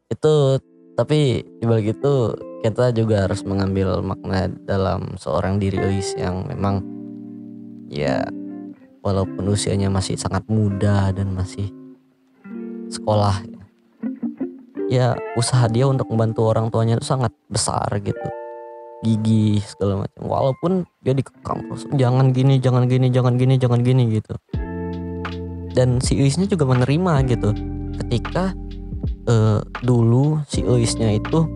Itu 0.08 0.56
tapi 0.96 1.44
dibalik 1.60 2.00
itu 2.00 2.32
kita 2.62 2.90
juga 2.90 3.26
harus 3.28 3.46
mengambil 3.46 4.02
makna 4.02 4.50
dalam 4.66 5.14
seorang 5.14 5.62
diri 5.62 5.78
Eis 5.78 6.14
yang 6.18 6.42
memang 6.50 6.82
ya 7.86 8.26
walaupun 9.00 9.46
usianya 9.46 9.88
masih 9.88 10.18
sangat 10.18 10.42
muda 10.50 11.14
dan 11.14 11.32
masih 11.32 11.70
sekolah 12.90 13.44
ya, 14.88 15.14
usaha 15.36 15.68
dia 15.68 15.84
untuk 15.86 16.08
membantu 16.10 16.48
orang 16.48 16.72
tuanya 16.72 16.96
itu 16.98 17.06
sangat 17.06 17.30
besar 17.46 17.86
gitu. 18.00 18.28
Gigi 19.04 19.62
segala 19.62 20.02
macam. 20.02 20.26
Walaupun 20.26 20.72
dia 21.04 21.14
dikekang 21.14 21.70
terus 21.70 21.86
jangan 21.94 22.34
gini 22.34 22.58
jangan 22.58 22.90
gini 22.90 23.06
jangan 23.12 23.38
gini 23.38 23.54
jangan 23.60 23.80
gini 23.84 24.02
gitu. 24.18 24.34
Dan 25.76 26.02
si 26.02 26.18
Uisnya 26.18 26.50
juga 26.50 26.66
menerima 26.66 27.22
gitu. 27.30 27.54
Ketika 28.02 28.50
uh, 29.30 29.62
dulu 29.86 30.42
si 30.50 30.66
Uisnya 30.66 31.14
itu 31.14 31.46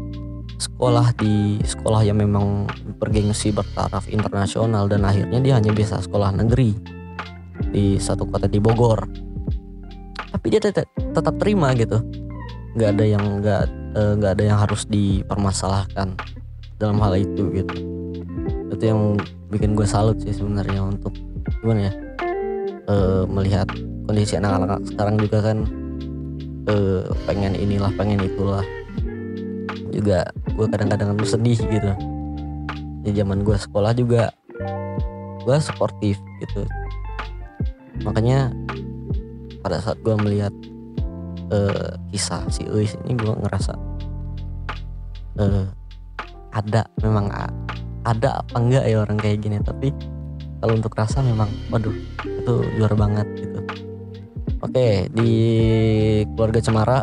sekolah 0.62 1.10
di 1.18 1.58
sekolah 1.66 2.06
yang 2.06 2.22
memang 2.22 2.70
bergengsi 3.02 3.50
bertaraf 3.50 4.06
internasional 4.06 4.86
dan 4.86 5.02
akhirnya 5.02 5.42
dia 5.42 5.54
hanya 5.58 5.74
bisa 5.74 5.98
sekolah 5.98 6.30
negeri 6.38 6.78
di 7.74 7.98
satu 7.98 8.22
kota 8.30 8.46
di 8.46 8.62
Bogor. 8.62 9.02
Tapi 10.32 10.46
dia 10.46 10.62
tetap, 10.62 10.86
tetap 10.94 11.34
terima 11.42 11.74
gitu. 11.74 11.98
Nggak 12.78 12.90
ada 12.94 13.04
yang 13.04 13.24
nggak 13.42 13.62
eh, 13.98 14.12
nggak 14.22 14.32
ada 14.38 14.44
yang 14.46 14.58
harus 14.62 14.86
dipermasalahkan 14.86 16.14
dalam 16.78 17.02
hal 17.02 17.18
itu 17.18 17.50
gitu. 17.50 17.74
Itu 18.70 18.82
yang 18.86 19.18
bikin 19.50 19.74
gue 19.74 19.84
salut 19.84 20.16
sih 20.22 20.32
sebenarnya 20.32 20.80
untuk 20.80 21.12
gimana 21.60 21.90
ya 21.90 21.92
uh, 22.88 23.22
melihat 23.28 23.68
kondisi 24.08 24.40
anak-anak 24.40 24.80
sekarang 24.88 25.20
juga 25.20 25.38
kan 25.52 25.58
uh, 26.66 27.04
pengen 27.28 27.54
inilah 27.54 27.92
pengen 27.94 28.24
itulah 28.24 28.64
juga 29.92 30.26
gue 30.56 30.66
kadang-kadang 30.66 31.14
bersedih 31.14 31.60
gitu. 31.60 31.92
Di 33.04 33.10
zaman 33.12 33.44
gue 33.44 33.54
sekolah 33.54 33.92
juga 33.92 34.32
gue 35.44 35.56
sportif 35.60 36.16
gitu. 36.40 36.64
Makanya 38.02 38.50
pada 39.62 39.78
saat 39.78 40.00
gue 40.00 40.14
melihat 40.18 40.54
uh, 41.52 41.94
kisah 42.10 42.42
si 42.48 42.66
Uis 42.72 42.96
ini 43.04 43.14
gue 43.14 43.30
ngerasa 43.30 43.76
uh, 45.38 45.66
ada 46.52 46.88
memang 47.04 47.30
ada 48.02 48.42
apa 48.42 48.56
enggak 48.58 48.84
ya 48.88 48.96
orang 49.04 49.18
kayak 49.20 49.44
gini. 49.44 49.60
Tapi 49.60 49.92
kalau 50.62 50.78
untuk 50.78 50.94
rasa 50.94 51.20
memang 51.22 51.50
waduh 51.68 51.94
itu 52.24 52.54
luar 52.78 52.94
banget 52.94 53.26
gitu. 53.38 53.60
Oke 54.62 55.10
di 55.10 55.30
keluarga 56.34 56.62
Cemara 56.62 57.02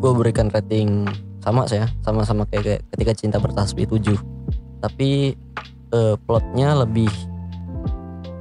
gue 0.00 0.10
berikan 0.16 0.48
rating 0.48 1.04
sama 1.44 1.68
saya 1.68 1.88
sama-sama 2.00 2.48
kayak 2.48 2.84
ketika 2.96 3.12
cinta 3.12 3.36
bertasbih 3.36 3.84
7 3.84 4.16
tapi 4.80 5.36
uh, 5.92 6.16
plotnya 6.24 6.72
lebih 6.84 7.12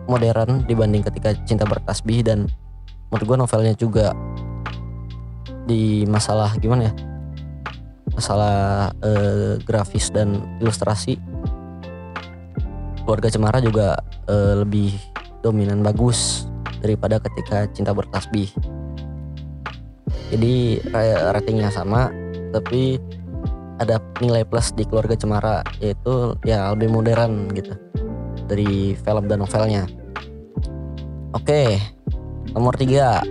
modern 0.09 0.65
dibanding 0.65 1.05
ketika 1.05 1.37
cinta 1.45 1.67
bertasbih 1.69 2.25
dan 2.25 2.49
menurut 3.13 3.25
gue 3.29 3.37
novelnya 3.37 3.73
juga 3.77 4.17
di 5.69 6.03
masalah 6.09 6.57
gimana 6.57 6.89
ya? 6.89 6.93
Masalah 8.09 8.89
eh, 9.05 9.61
grafis 9.61 10.09
dan 10.09 10.57
ilustrasi. 10.57 11.21
Keluarga 13.05 13.29
Cemara 13.29 13.61
juga 13.61 14.01
eh, 14.25 14.65
lebih 14.65 14.97
dominan 15.45 15.85
bagus 15.85 16.49
daripada 16.81 17.21
ketika 17.21 17.69
cinta 17.69 17.93
bertasbih 17.93 18.49
jadi 20.29 20.81
ratingnya 21.33 21.69
sama 21.73 22.13
tapi 22.53 22.97
ada 23.79 24.01
nilai 24.19 24.43
plus 24.43 24.75
di 24.75 24.83
keluarga 24.83 25.15
Cemara 25.15 25.63
yaitu 25.79 26.35
ya 26.43 26.73
lebih 26.75 26.91
modern 26.91 27.47
gitu 27.55 27.73
dari 28.49 28.97
film 28.97 29.29
dan 29.29 29.39
novelnya 29.45 29.87
Oke, 31.29 31.77
nomor 32.57 32.73
tiga. 32.73 33.21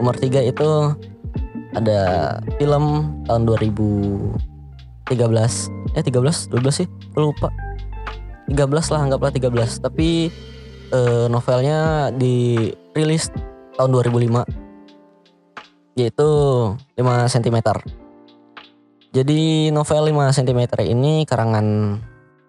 Nomor 0.00 0.16
tiga 0.16 0.40
itu 0.40 0.96
ada 1.76 2.00
film 2.56 3.12
tahun 3.28 3.44
2013. 3.44 5.12
Eh 5.92 6.00
13, 6.00 6.48
12 6.48 6.72
sih, 6.72 6.88
lupa. 7.12 7.52
13 8.48 8.88
lah, 8.88 9.00
anggaplah 9.04 9.28
13. 9.36 9.84
Tapi 9.84 10.32
eh, 10.96 11.26
novelnya 11.28 12.08
dirilis 12.16 13.28
tahun 13.76 13.92
2005 13.92 14.59
yaitu 16.06 16.28
5 16.96 17.34
cm. 17.34 17.56
Jadi 19.10 19.68
novel 19.74 20.12
5 20.14 20.36
cm 20.38 20.60
ini 20.86 21.26
karangan 21.26 21.98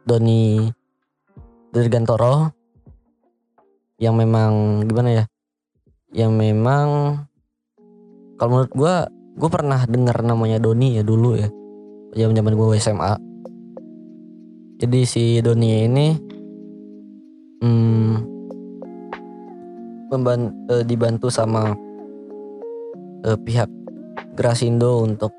Doni 0.05 0.69
Dirgantoro 1.71 2.51
yang 4.01 4.17
memang 4.17 4.83
gimana 4.89 5.09
ya 5.13 5.25
yang 6.11 6.35
memang 6.35 7.15
kalau 8.35 8.49
menurut 8.49 8.73
gue 8.73 8.95
gue 9.37 9.49
pernah 9.53 9.85
dengar 9.87 10.19
namanya 10.25 10.57
Doni 10.59 10.99
ya 10.99 11.05
dulu 11.05 11.37
ya 11.37 11.47
zaman 12.17 12.35
zaman 12.35 12.53
gue 12.57 12.67
SMA 12.81 13.13
jadi 14.81 14.99
si 15.05 15.37
Doni 15.45 15.85
ini 15.85 16.07
hmm, 17.61 18.13
membantu, 20.09 20.51
eh, 20.73 20.83
dibantu 20.83 21.29
sama 21.29 21.71
eh, 23.25 23.37
pihak 23.41 23.69
Grasindo 24.35 25.03
untuk 25.03 25.35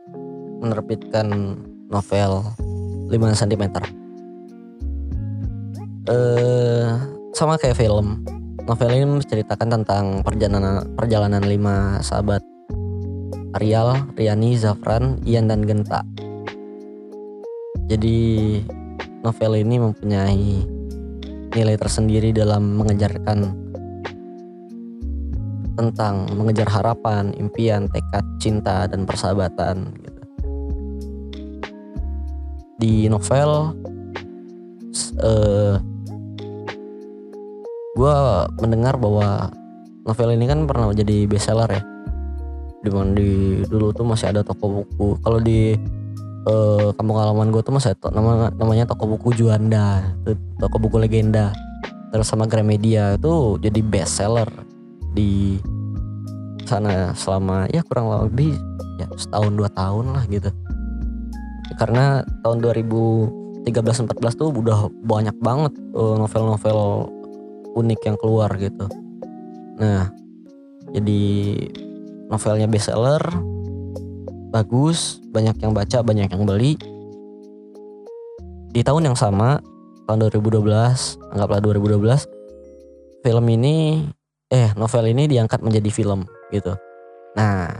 menerbitkan 0.62 1.58
novel 1.88 2.44
5 3.08 3.40
cm 3.40 3.64
eh 6.10 6.90
sama 7.32 7.56
kayak 7.56 7.78
film 7.78 8.20
Novel 8.62 8.94
ini 8.94 9.06
menceritakan 9.18 9.68
tentang 9.74 10.04
perjalanan 10.22 10.86
perjalanan 10.94 11.42
lima 11.42 11.98
sahabat 11.98 12.46
Arial, 13.58 14.14
Riani, 14.14 14.54
Zafran, 14.54 15.18
Ian 15.26 15.50
dan 15.50 15.66
Genta. 15.66 16.06
Jadi 17.90 18.62
novel 19.20 19.52
ini 19.60 19.76
mempunyai 19.82 20.46
nilai 21.52 21.76
tersendiri 21.76 22.30
dalam 22.30 22.80
mengejarkan 22.80 23.52
tentang 25.72 26.28
mengejar 26.36 26.68
harapan, 26.68 27.32
impian, 27.36 27.88
tekad, 27.88 28.24
cinta 28.38 28.84
dan 28.86 29.08
persahabatan 29.08 29.92
gitu. 29.98 30.22
Di 32.82 33.06
novel 33.06 33.78
uh, 35.22 35.74
gue 37.92 38.16
mendengar 38.58 38.96
bahwa 38.96 39.52
novel 40.02 40.34
ini 40.34 40.48
kan 40.48 40.64
pernah 40.66 40.90
jadi 40.90 41.28
bestseller 41.28 41.70
ya. 41.70 41.82
Di 42.82 42.90
mana 42.90 43.14
di 43.14 43.62
dulu 43.68 43.94
tuh 43.94 44.02
masih 44.02 44.34
ada 44.34 44.42
toko 44.42 44.82
buku. 44.82 45.14
Kalau 45.22 45.38
di 45.38 45.78
eh, 46.42 46.88
kampung 46.98 47.14
halaman 47.14 47.54
gue 47.54 47.62
tuh 47.62 47.70
masih 47.70 47.94
to- 47.94 48.10
nama 48.10 48.50
namanya 48.58 48.90
toko 48.90 49.06
buku 49.06 49.30
Juanda. 49.38 50.02
Toko 50.58 50.82
buku 50.82 50.98
legenda. 50.98 51.54
Terus 52.10 52.26
sama 52.26 52.50
Gramedia 52.50 53.14
itu 53.14 53.62
jadi 53.62 53.80
best 53.86 54.18
seller 54.18 54.50
di 55.12 55.60
sana 56.64 57.12
selama 57.12 57.68
ya 57.68 57.84
kurang 57.84 58.08
lebih 58.28 58.56
ya 58.96 59.06
setahun 59.16 59.52
dua 59.52 59.68
tahun 59.72 60.16
lah 60.16 60.24
gitu. 60.28 60.50
Karena 61.76 62.20
tahun 62.44 62.60
2013-14 63.64 64.40
tuh 64.40 64.48
udah 64.52 64.88
banyak 65.04 65.36
banget 65.40 65.72
eh, 65.76 66.16
novel-novel 66.16 67.08
unik 67.76 68.00
yang 68.04 68.16
keluar 68.20 68.50
gitu. 68.56 68.86
Nah 69.80 70.12
jadi 70.92 71.22
novelnya 72.28 72.68
bestseller 72.68 73.20
bagus 74.52 75.20
banyak 75.32 75.56
yang 75.64 75.72
baca 75.72 75.98
banyak 76.04 76.28
yang 76.28 76.44
beli. 76.44 76.76
Di 78.72 78.80
tahun 78.80 79.12
yang 79.12 79.16
sama 79.16 79.60
tahun 80.08 80.28
2012 80.28 80.64
anggaplah 81.32 81.60
2012 81.60 83.24
film 83.24 83.44
ini 83.48 84.08
eh 84.52 84.68
novel 84.76 85.08
ini 85.08 85.24
diangkat 85.32 85.64
menjadi 85.64 85.88
film 85.88 86.28
gitu. 86.52 86.76
Nah 87.32 87.72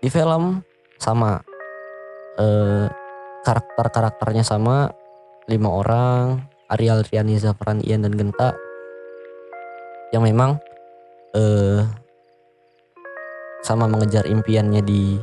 di 0.00 0.08
film 0.08 0.64
sama 0.96 1.44
eh, 2.40 2.88
karakter-karakternya 3.44 4.40
sama 4.40 4.88
lima 5.44 5.68
orang 5.68 6.40
Ariel 6.72 7.04
Riani 7.04 7.36
Zafran 7.36 7.84
Ian 7.84 8.08
dan 8.08 8.16
Genta 8.16 8.56
yang 10.16 10.24
memang 10.24 10.56
eh 11.36 11.84
sama 13.60 13.84
mengejar 13.88 14.24
impiannya 14.24 14.80
di 14.80 15.20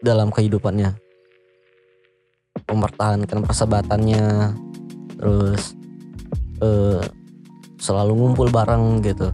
dalam 0.00 0.32
kehidupannya. 0.32 0.96
Mempertahankan 2.72 3.44
persahabatannya 3.44 4.24
terus 5.20 5.76
eh 6.64 7.25
selalu 7.80 8.12
ngumpul 8.16 8.48
bareng 8.48 9.04
gitu. 9.04 9.32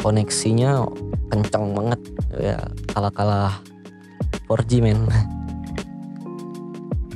Koneksinya 0.00 0.84
kencang 1.32 1.72
banget. 1.72 2.00
Ya 2.36 2.58
kalah 2.92 3.12
kalah 3.12 3.52
4G 4.48 4.84
men. 4.84 5.00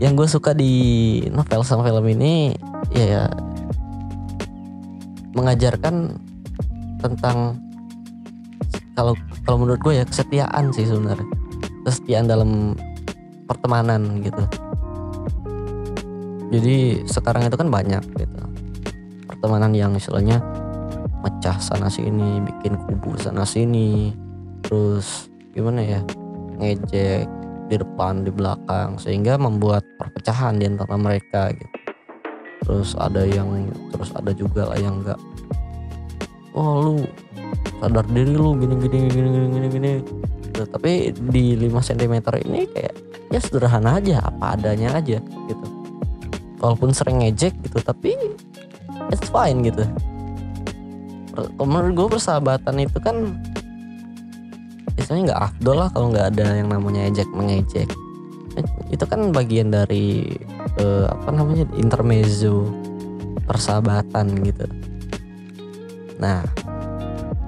Yang 0.03 0.13
gue 0.15 0.29
suka 0.31 0.51
di 0.55 0.75
novel 1.35 1.67
sama 1.67 1.83
film 1.83 2.07
ini 2.07 2.55
ya, 2.95 3.05
ya 3.05 3.25
mengajarkan 5.35 6.15
tentang 7.03 7.59
kalau 8.95 9.15
kalau 9.47 9.59
menurut 9.63 9.81
gue 9.83 9.95
ya 9.99 10.05
kesetiaan 10.07 10.71
sih 10.71 10.87
sebenarnya. 10.87 11.27
Kesetiaan 11.87 12.27
dalam 12.31 12.79
pertemanan 13.49 14.23
gitu. 14.23 14.45
Jadi 16.49 17.05
sekarang 17.05 17.49
itu 17.49 17.57
kan 17.57 17.69
banyak 17.69 18.03
gitu. 18.17 18.41
Pertemanan 19.29 19.73
yang 19.77 19.93
istilahnya 19.95 20.41
mecah 21.39 21.55
sana 21.63 21.87
sini 21.87 22.43
bikin 22.43 22.75
kubu 22.75 23.15
sana 23.15 23.47
sini. 23.47 24.11
Terus 24.67 25.31
gimana 25.55 25.87
ya? 25.87 26.03
Ngejek 26.59 27.31
di 27.71 27.77
depan 27.79 28.27
di 28.27 28.35
belakang 28.35 28.99
sehingga 28.99 29.39
membuat 29.39 29.87
perpecahan 30.03 30.59
di 30.59 30.67
antara 30.67 30.99
mereka 30.99 31.55
gitu. 31.55 31.77
Terus 32.67 32.99
ada 32.99 33.23
yang 33.23 33.71
terus 33.95 34.11
ada 34.19 34.35
juga 34.35 34.67
lah 34.67 34.83
yang 34.83 34.99
enggak 34.99 35.21
oh 36.59 36.75
lu 36.83 36.95
sadar 37.79 38.03
diri 38.11 38.35
lu 38.35 38.59
gini 38.59 38.75
gini 38.83 39.07
gini 39.07 39.29
gini 39.31 39.47
gini 39.47 39.69
gini 39.71 39.93
Gitu. 40.59 40.75
tapi 40.75 41.15
di 41.15 41.55
5 41.55 41.71
cm 41.71 42.15
ini 42.51 42.67
kayak 42.67 42.95
ya 43.31 43.39
sederhana 43.39 44.03
aja 44.03 44.27
apa 44.27 44.59
adanya 44.59 44.99
aja 44.99 45.23
gitu. 45.23 45.67
Walaupun 46.59 46.91
sering 46.91 47.23
ngejek 47.23 47.55
gitu 47.63 47.79
tapi 47.79 48.19
it's 49.15 49.31
fine 49.31 49.63
gitu 49.63 49.87
menurut 51.61 51.93
gue 51.95 52.09
persahabatan 52.19 52.83
itu 52.83 52.99
kan 52.99 53.37
istilahnya 54.99 55.35
nggak 55.35 55.43
afdol 55.53 55.77
lah 55.79 55.89
kalau 55.95 56.07
nggak 56.11 56.27
ada 56.35 56.47
yang 56.59 56.69
namanya 56.71 57.07
ejek 57.09 57.29
mengejek. 57.33 57.89
Itu 58.91 59.05
kan 59.07 59.31
bagian 59.31 59.71
dari 59.71 60.27
eh, 60.81 61.07
apa 61.07 61.31
namanya 61.31 61.65
intermezzo 61.79 62.67
persahabatan 63.47 64.43
gitu. 64.43 64.67
Nah 66.19 66.43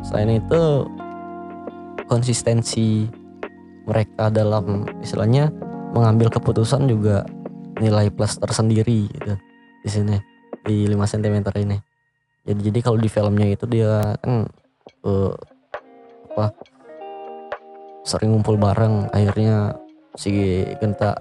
selain 0.07 0.43
itu 0.43 0.87
konsistensi 2.11 3.07
mereka 3.87 4.31
dalam 4.31 4.87
istilahnya 5.03 5.51
mengambil 5.95 6.31
keputusan 6.31 6.87
juga 6.87 7.27
nilai 7.79 8.11
plus 8.11 8.39
tersendiri 8.39 9.11
gitu 9.11 9.35
di 9.81 9.89
sini 9.89 10.17
di 10.67 10.85
5 10.87 11.01
cm 11.17 11.37
ini 11.65 11.90
jadi 12.49 12.61
jadi 12.73 12.79
kalau 12.81 12.99
di 12.99 13.09
filmnya 13.13 13.53
itu 13.53 13.69
dia 13.69 14.17
kan 14.25 14.49
eh, 15.05 15.35
apa 16.33 16.47
sering 18.05 18.33
ngumpul 18.33 18.57
bareng. 18.57 19.13
Akhirnya 19.13 19.77
si 20.17 20.65
Genta 20.81 21.21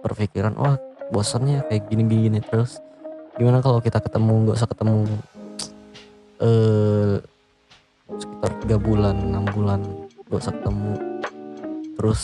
berpikiran 0.00 0.56
wah 0.56 0.76
bosannya 1.12 1.64
kayak 1.68 1.86
gini 1.92 2.02
gini, 2.08 2.38
terus. 2.40 2.80
Gimana 3.36 3.60
kalau 3.60 3.82
kita 3.82 4.00
ketemu 4.00 4.48
nggak 4.48 4.56
usah 4.56 4.70
ketemu 4.70 4.96
eh 6.42 7.14
sekitar 8.04 8.50
tiga 8.62 8.76
bulan 8.76 9.16
enam 9.16 9.44
bulan 9.52 9.80
nggak 10.30 10.40
usah 10.40 10.54
ketemu. 10.56 10.92
Terus 11.94 12.20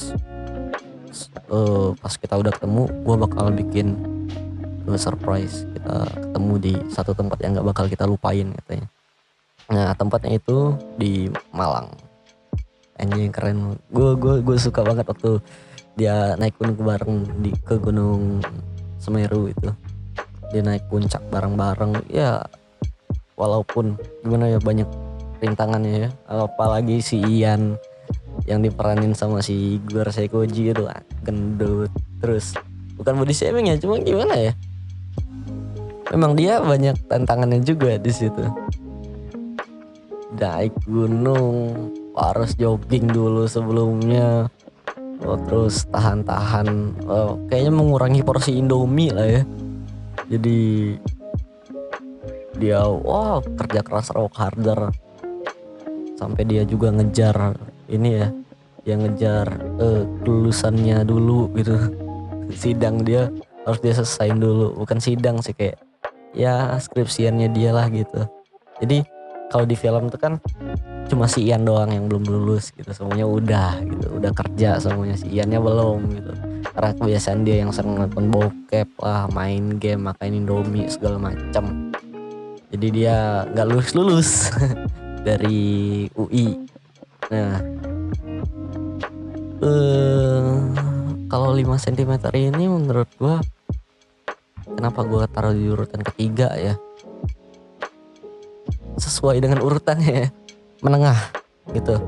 eh, 1.53 1.89
pas 2.01 2.15
kita 2.17 2.35
udah 2.41 2.53
ketemu 2.55 2.83
gue 3.05 3.17
bakal 3.29 3.47
bikin 3.53 4.10
eh, 4.89 5.01
surprise 5.01 5.67
kita 5.77 5.97
ketemu 6.29 6.55
di 6.61 6.75
satu 6.89 7.13
tempat 7.13 7.39
yang 7.43 7.57
nggak 7.57 7.69
bakal 7.69 7.85
kita 7.91 8.05
lupain 8.09 8.49
katanya. 8.65 8.87
Nah 9.71 9.95
tempatnya 9.95 10.37
itu 10.37 10.75
di 10.97 11.29
Malang. 11.53 11.93
Anjing 13.01 13.33
keren. 13.33 13.81
Gue 13.89 14.17
gue 14.17 14.45
gue 14.45 14.57
suka 14.57 14.85
banget 14.85 15.09
waktu 15.09 15.41
dia 15.97 16.37
naik 16.37 16.57
gunung 16.57 16.81
bareng 16.81 17.19
di 17.45 17.51
ke 17.65 17.77
gunung 17.77 18.41
Semeru 19.01 19.49
itu. 19.49 19.71
Dia 20.53 20.63
naik 20.67 20.91
puncak 20.91 21.23
bareng-bareng. 21.33 22.11
Ya 22.13 22.45
walaupun 23.39 23.97
gimana 24.21 24.53
ya 24.53 24.59
banyak 24.61 24.89
rintangannya 25.41 26.09
ya. 26.09 26.11
Apalagi 26.29 27.01
si 27.01 27.23
Ian 27.23 27.79
yang 28.45 28.61
diperanin 28.61 29.17
sama 29.17 29.41
si 29.41 29.81
Igor 29.81 30.13
Sekoji 30.13 30.77
itu 30.77 30.85
ah, 30.85 31.01
gendut. 31.25 31.89
Terus 32.21 32.53
bukan 33.01 33.17
body 33.17 33.33
shaming 33.33 33.73
ya 33.73 33.81
cuma 33.81 33.97
gimana 33.97 34.37
ya 34.37 34.53
memang 36.11 36.35
dia 36.35 36.59
banyak 36.59 36.99
tantangannya 37.07 37.63
juga 37.63 37.95
di 37.97 38.11
situ. 38.11 38.43
Naik 40.35 40.75
gunung 40.87 41.75
harus 42.19 42.55
jogging 42.59 43.11
dulu 43.11 43.47
sebelumnya. 43.47 44.51
Oh, 45.23 45.37
terus 45.47 45.85
tahan-tahan. 45.93 46.97
Oh, 47.07 47.37
kayaknya 47.47 47.73
mengurangi 47.77 48.25
porsi 48.25 48.57
Indomie 48.57 49.13
lah 49.13 49.27
ya. 49.27 49.43
Jadi 50.31 50.97
dia 52.57 52.85
wah 52.87 53.43
kerja 53.43 53.81
keras 53.85 54.11
rock 54.15 54.35
harder. 54.39 54.91
Sampai 56.19 56.45
dia 56.45 56.67
juga 56.69 56.93
ngejar 56.93 57.57
ini 57.89 58.21
ya 58.21 58.29
dia 58.81 58.97
ngejar 58.97 59.47
eh, 59.77 60.03
kelulusannya 60.25 61.05
dulu 61.05 61.53
gitu. 61.59 61.77
Sidang 62.51 63.05
dia 63.05 63.29
harus 63.69 63.81
dia 63.85 63.93
selesaiin 63.93 64.41
dulu. 64.41 64.73
Bukan 64.83 64.99
sidang 65.05 65.45
sih 65.45 65.53
kayak 65.53 65.90
ya 66.37 66.77
skripsiannya 66.79 67.49
dia 67.53 67.71
lah 67.71 67.87
gitu. 67.91 68.27
Jadi 68.81 69.05
kalau 69.51 69.67
di 69.67 69.75
film 69.75 70.09
tuh 70.09 70.21
kan 70.21 70.33
cuma 71.11 71.27
si 71.27 71.43
Ian 71.51 71.67
doang 71.67 71.91
yang 71.91 72.07
belum 72.07 72.27
lulus 72.27 72.71
gitu. 72.75 72.91
Semuanya 72.95 73.27
udah 73.27 73.83
gitu 73.83 74.07
udah 74.19 74.33
kerja 74.35 74.79
semuanya. 74.79 75.17
Si 75.19 75.27
Iannya 75.29 75.59
belum 75.59 76.01
gitu. 76.15 76.33
Karena 76.71 76.91
kebiasaan 76.95 77.41
dia 77.43 77.57
yang 77.67 77.75
sering 77.75 77.99
nonton 77.99 78.31
bokep 78.31 78.89
lah 79.03 79.27
main 79.35 79.81
game 79.81 80.07
makan 80.07 80.45
indomie 80.45 80.87
segala 80.87 81.19
macam 81.19 81.91
jadi 82.71 82.87
dia 82.95 83.17
nggak 83.51 83.67
lulus 83.67 83.91
lulus 83.93 84.31
dari 85.27 86.07
UI 86.15 86.55
nah 87.31 87.59
eh 89.61 90.55
kalau 91.31 91.55
5 91.55 91.63
cm 91.79 92.13
ini 92.35 92.65
menurut 92.67 93.11
gua 93.19 93.39
kenapa 94.77 95.01
gua 95.07 95.25
taruh 95.31 95.55
di 95.55 95.71
urutan 95.71 96.03
ketiga 96.03 96.55
ya? 96.59 96.75
Sesuai 99.01 99.41
dengan 99.41 99.65
urutannya 99.65 100.13
ya. 100.13 100.29
Menengah 100.85 101.19
gitu. 101.73 102.01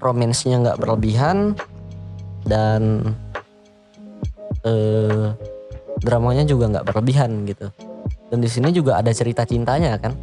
Romansnya 0.00 0.62
nggak 0.64 0.80
berlebihan 0.80 1.52
dan 2.48 3.12
eh 4.64 5.32
dramanya 6.00 6.48
juga 6.48 6.72
nggak 6.72 6.86
berlebihan 6.88 7.44
gitu. 7.44 7.68
Dan 8.30 8.40
di 8.40 8.48
sini 8.48 8.72
juga 8.72 8.96
ada 8.96 9.12
cerita 9.12 9.44
cintanya 9.44 9.98
kan? 10.00 10.16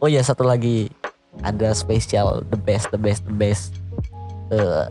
Oh 0.00 0.08
ya 0.08 0.22
satu 0.24 0.46
lagi. 0.46 0.88
Ada 1.38 1.70
spesial 1.70 2.42
the 2.50 2.58
best 2.58 2.90
the 2.90 2.98
best 2.98 3.22
the 3.22 3.34
best 3.36 3.70
uh, 4.50 4.90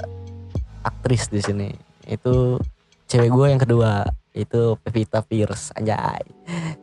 aktris 0.85 1.27
di 1.27 1.43
sini. 1.43 1.69
Itu 2.07 2.61
cewek 3.07 3.31
gue 3.31 3.47
yang 3.51 3.59
kedua 3.59 4.07
itu 4.37 4.77
Pevita 4.85 5.25
Pierce 5.25 5.73
anjay. 5.73 6.21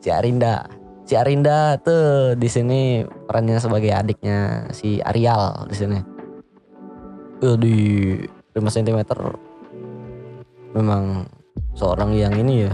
Si 0.03 0.11
Arinda. 0.11 0.67
Si 1.07 1.13
Arinda 1.15 1.79
tuh 1.79 2.35
di 2.35 2.49
sini 2.51 3.05
perannya 3.07 3.61
sebagai 3.61 3.95
adiknya 3.95 4.67
si 4.75 4.99
Arial 4.99 5.69
di 5.71 5.75
sini. 5.75 5.99
Uh, 7.39 7.55
di 7.59 7.77
5 8.55 8.63
cm 8.63 8.99
memang 10.75 11.23
seorang 11.75 12.11
yang 12.15 12.35
ini 12.35 12.67
ya. 12.67 12.73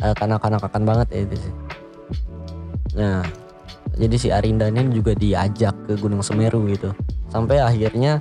Uh, 0.00 0.14
kanak-kanakan 0.16 0.82
banget 0.84 1.08
ya 1.14 1.20
itu 1.22 1.36
sih 1.38 1.54
nah 2.94 3.22
jadi 3.94 4.16
si 4.18 4.28
Arinda 4.30 4.66
ini 4.70 4.90
juga 4.90 5.14
diajak 5.14 5.74
ke 5.86 5.94
Gunung 5.94 6.18
Semeru 6.18 6.66
gitu. 6.66 6.90
Sampai 7.30 7.62
akhirnya 7.62 8.18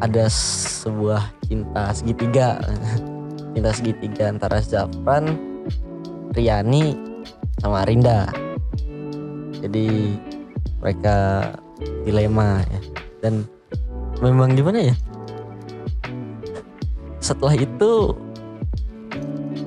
ada 0.00 0.32
sebuah 0.32 1.28
cinta 1.44 1.92
segitiga 1.92 2.56
cinta 3.52 3.70
segitiga 3.74 4.30
antara 4.30 4.62
Zafran 4.62 5.34
Riani 6.34 6.94
sama 7.58 7.82
Arinda 7.82 8.30
jadi 9.60 10.16
mereka 10.80 11.16
dilema 12.02 12.64
ya. 12.64 12.80
Dan 13.20 13.44
memang 14.24 14.56
gimana 14.56 14.92
ya? 14.92 14.94
Setelah 17.20 17.54
itu 17.54 18.16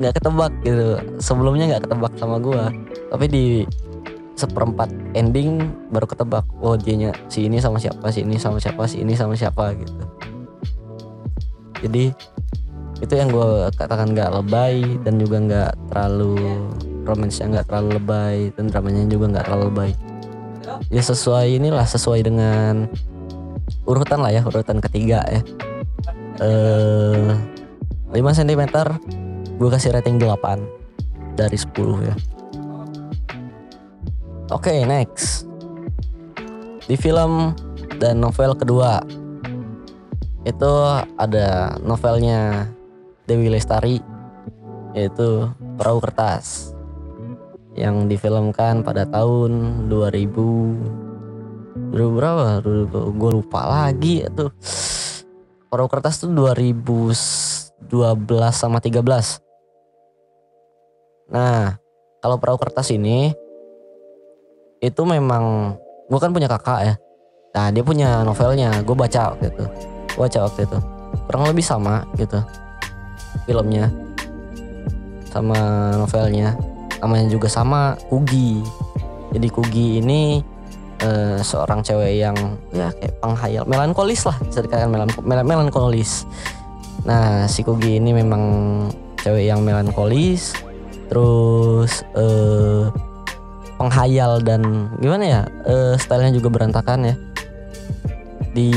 nggak 0.02 0.14
ketebak 0.18 0.54
gitu. 0.66 0.98
Sebelumnya 1.22 1.78
nggak 1.78 1.84
ketebak 1.86 2.14
sama 2.18 2.42
gua. 2.42 2.74
Tapi 3.14 3.26
di 3.30 3.46
seperempat 4.34 4.90
ending 5.14 5.62
baru 5.94 6.10
ketebak. 6.10 6.46
Oh 6.66 6.74
dia 6.74 7.14
si 7.30 7.46
ini 7.46 7.62
sama 7.62 7.78
siapa 7.78 8.10
si 8.10 8.26
ini 8.26 8.42
sama 8.42 8.58
siapa 8.58 8.90
si 8.90 9.06
ini 9.06 9.14
sama 9.14 9.38
siapa 9.38 9.78
gitu. 9.78 10.04
Jadi 11.86 12.10
itu 13.04 13.20
yang 13.20 13.28
gue 13.28 13.68
katakan 13.76 14.16
nggak 14.16 14.32
lebay 14.32 14.80
dan 15.04 15.20
juga 15.20 15.38
nggak 15.44 15.72
terlalu 15.92 16.40
romansnya 17.04 17.60
nggak 17.60 17.68
terlalu 17.68 17.90
lebay 18.00 18.38
dan 18.56 18.72
dramanya 18.72 19.04
juga 19.12 19.26
nggak 19.36 19.46
terlalu 19.52 19.66
lebay. 19.68 19.92
Ya 20.88 21.04
sesuai 21.04 21.60
inilah 21.60 21.84
sesuai 21.84 22.24
dengan 22.24 22.88
urutan 23.84 24.24
lah 24.24 24.32
ya 24.32 24.42
urutan 24.48 24.80
ketiga 24.80 25.20
ya. 25.28 25.42
Eh 26.40 27.30
5 28.16 28.40
cm 28.40 28.64
gue 29.60 29.70
kasih 29.70 29.92
rating 29.92 30.16
8 30.16 31.36
dari 31.36 31.58
10 31.60 32.08
ya. 32.08 32.16
Oke, 34.54 34.70
okay, 34.70 34.80
next. 34.86 35.50
Di 36.88 36.96
film 36.96 37.58
dan 38.00 38.22
novel 38.22 38.54
kedua 38.56 39.02
itu 40.44 40.72
ada 41.18 41.74
novelnya 41.82 42.70
Dewi 43.26 43.50
Lestari 43.50 43.98
yaitu 44.94 45.50
Perahu 45.80 46.04
Kertas 46.04 46.76
yang 47.74 48.06
difilmkan 48.06 48.86
pada 48.86 49.10
tahun 49.10 49.90
2000 49.90 51.90
berapa? 51.94 52.62
Gue 53.14 53.32
lupa 53.34 53.66
lagi 53.66 54.22
itu. 54.22 54.46
Perahu 55.70 55.90
Kertas 55.90 56.22
tuh 56.22 56.30
2012 56.30 57.82
sama 58.54 58.78
13. 58.78 59.42
Nah, 61.34 61.82
kalau 62.22 62.38
Perahu 62.38 62.62
Kertas 62.62 62.94
ini 62.94 63.34
itu 64.84 65.02
memang 65.08 65.74
gue 66.12 66.20
kan 66.20 66.36
punya 66.36 66.52
kakak 66.52 66.80
ya 66.84 66.94
nah 67.56 67.72
dia 67.72 67.80
punya 67.86 68.28
novelnya 68.28 68.84
gue 68.84 68.92
baca 68.92 69.32
waktu 69.32 69.48
itu 69.48 69.64
gue 70.12 70.20
baca 70.20 70.40
waktu 70.44 70.68
itu 70.68 70.78
kurang 71.30 71.44
lebih 71.48 71.64
sama 71.64 72.04
gitu 72.20 72.44
filmnya 73.46 73.92
sama 75.34 75.58
novelnya 75.98 76.54
namanya 77.04 77.28
juga 77.28 77.52
sama 77.52 78.00
Kugi. 78.08 78.64
Jadi 79.36 79.48
Kugi 79.52 80.00
ini 80.00 80.40
uh, 81.04 81.42
seorang 81.44 81.84
cewek 81.84 82.22
yang 82.22 82.38
ya 82.72 82.94
kayak 82.96 83.20
penghayal 83.20 83.66
melankolis 83.68 84.24
lah 84.24 84.38
bisa 84.40 84.64
dikatakan 84.64 84.90
melan 84.94 85.44
melankolis. 85.44 86.24
Nah 87.04 87.50
si 87.52 87.66
Kugi 87.66 88.00
ini 88.00 88.16
memang 88.16 88.44
cewek 89.20 89.52
yang 89.52 89.66
melankolis 89.66 90.56
terus 91.12 92.08
uh, 92.16 92.88
penghayal 93.76 94.40
dan 94.40 94.88
gimana 95.04 95.24
ya 95.28 95.42
uh, 95.68 95.94
stylenya 96.00 96.40
juga 96.40 96.48
berantakan 96.54 97.12
ya. 97.12 97.16
Di 98.54 98.72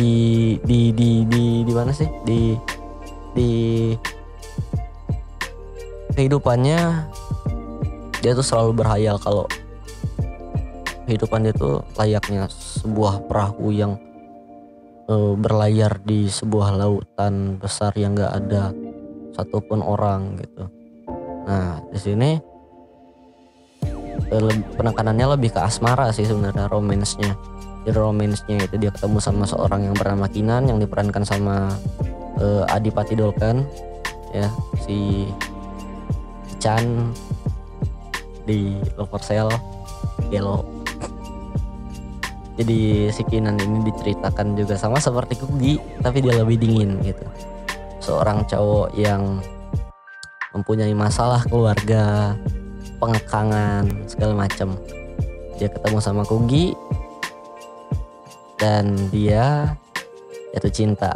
di 0.65 0.91
di 0.91 1.23
di 1.29 1.45
di 1.63 1.73
mana 1.77 1.93
sih? 1.93 2.09
Di 2.25 2.57
di 3.37 3.51
kehidupannya 6.17 7.07
dia 8.25 8.33
tuh 8.33 8.43
selalu 8.43 8.83
berhayal 8.83 9.21
kalau 9.21 9.45
kehidupan 11.07 11.47
dia 11.47 11.55
tuh 11.55 11.85
layaknya 11.95 12.49
sebuah 12.51 13.29
perahu 13.31 13.71
yang 13.71 14.01
uh, 15.07 15.37
berlayar 15.39 16.01
di 16.03 16.27
sebuah 16.27 16.75
lautan 16.75 17.61
besar 17.61 17.95
yang 17.95 18.17
gak 18.17 18.33
ada 18.33 18.75
satupun 19.37 19.85
orang 19.85 20.41
gitu. 20.41 20.65
Nah 21.47 21.79
di 21.93 22.01
sini 22.01 22.31
Eh, 24.27 24.55
penekanannya 24.75 25.39
lebih 25.39 25.55
ke 25.55 25.63
asmara 25.63 26.11
sih 26.11 26.27
sebenarnya 26.27 26.67
romansnya 26.67 27.39
di 27.87 27.95
romansnya 27.95 28.59
itu 28.59 28.75
dia 28.75 28.91
ketemu 28.91 29.23
sama 29.23 29.47
seorang 29.47 29.87
yang 29.87 29.95
bernama 29.95 30.27
Kinan 30.27 30.67
yang 30.67 30.83
diperankan 30.83 31.23
sama 31.23 31.71
uh, 32.43 32.67
Adipati 32.67 33.15
Dolken 33.15 33.63
ya 34.35 34.51
si 34.83 35.31
Chan 36.67 37.15
di 38.43 38.75
Cell 39.23 39.47
Gelo. 40.35 40.67
Jadi 42.59 43.07
si 43.15 43.23
Kinan 43.23 43.55
ini 43.63 43.87
diceritakan 43.87 44.59
juga 44.59 44.75
sama 44.75 44.99
seperti 44.99 45.39
Kugi 45.39 45.79
tapi 46.03 46.27
dia 46.27 46.35
lebih 46.43 46.59
dingin 46.59 46.99
gitu. 47.07 47.23
Seorang 48.03 48.43
cowok 48.51 48.99
yang 48.99 49.39
mempunyai 50.59 50.91
masalah 50.91 51.47
keluarga 51.47 52.35
pengekangan 52.99 53.87
segala 54.11 54.35
macam. 54.35 54.75
Dia 55.63 55.71
ketemu 55.71 56.03
sama 56.03 56.27
Kugi 56.27 56.75
dan 58.59 58.91
dia 59.15 59.71
jatuh 60.51 60.75
cinta 60.75 61.15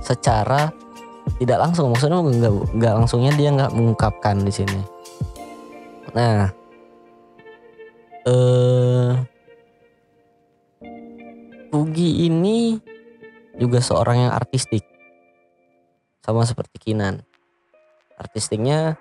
secara 0.00 0.72
tidak 1.36 1.58
langsung 1.60 1.92
maksudnya 1.92 2.20
nggak 2.20 2.52
nggak 2.76 2.94
langsungnya 2.96 3.32
dia 3.36 3.48
nggak 3.52 3.72
mengungkapkan 3.76 4.40
di 4.40 4.52
sini. 4.52 4.80
Nah 6.16 6.48
eh 8.26 9.12
Kugi 11.66 12.24
ini 12.24 12.78
juga 13.60 13.84
seorang 13.84 14.28
yang 14.28 14.32
artistik. 14.32 14.80
Sama 16.24 16.48
seperti 16.48 16.80
Kinan. 16.80 17.20
Artistiknya 18.16 18.96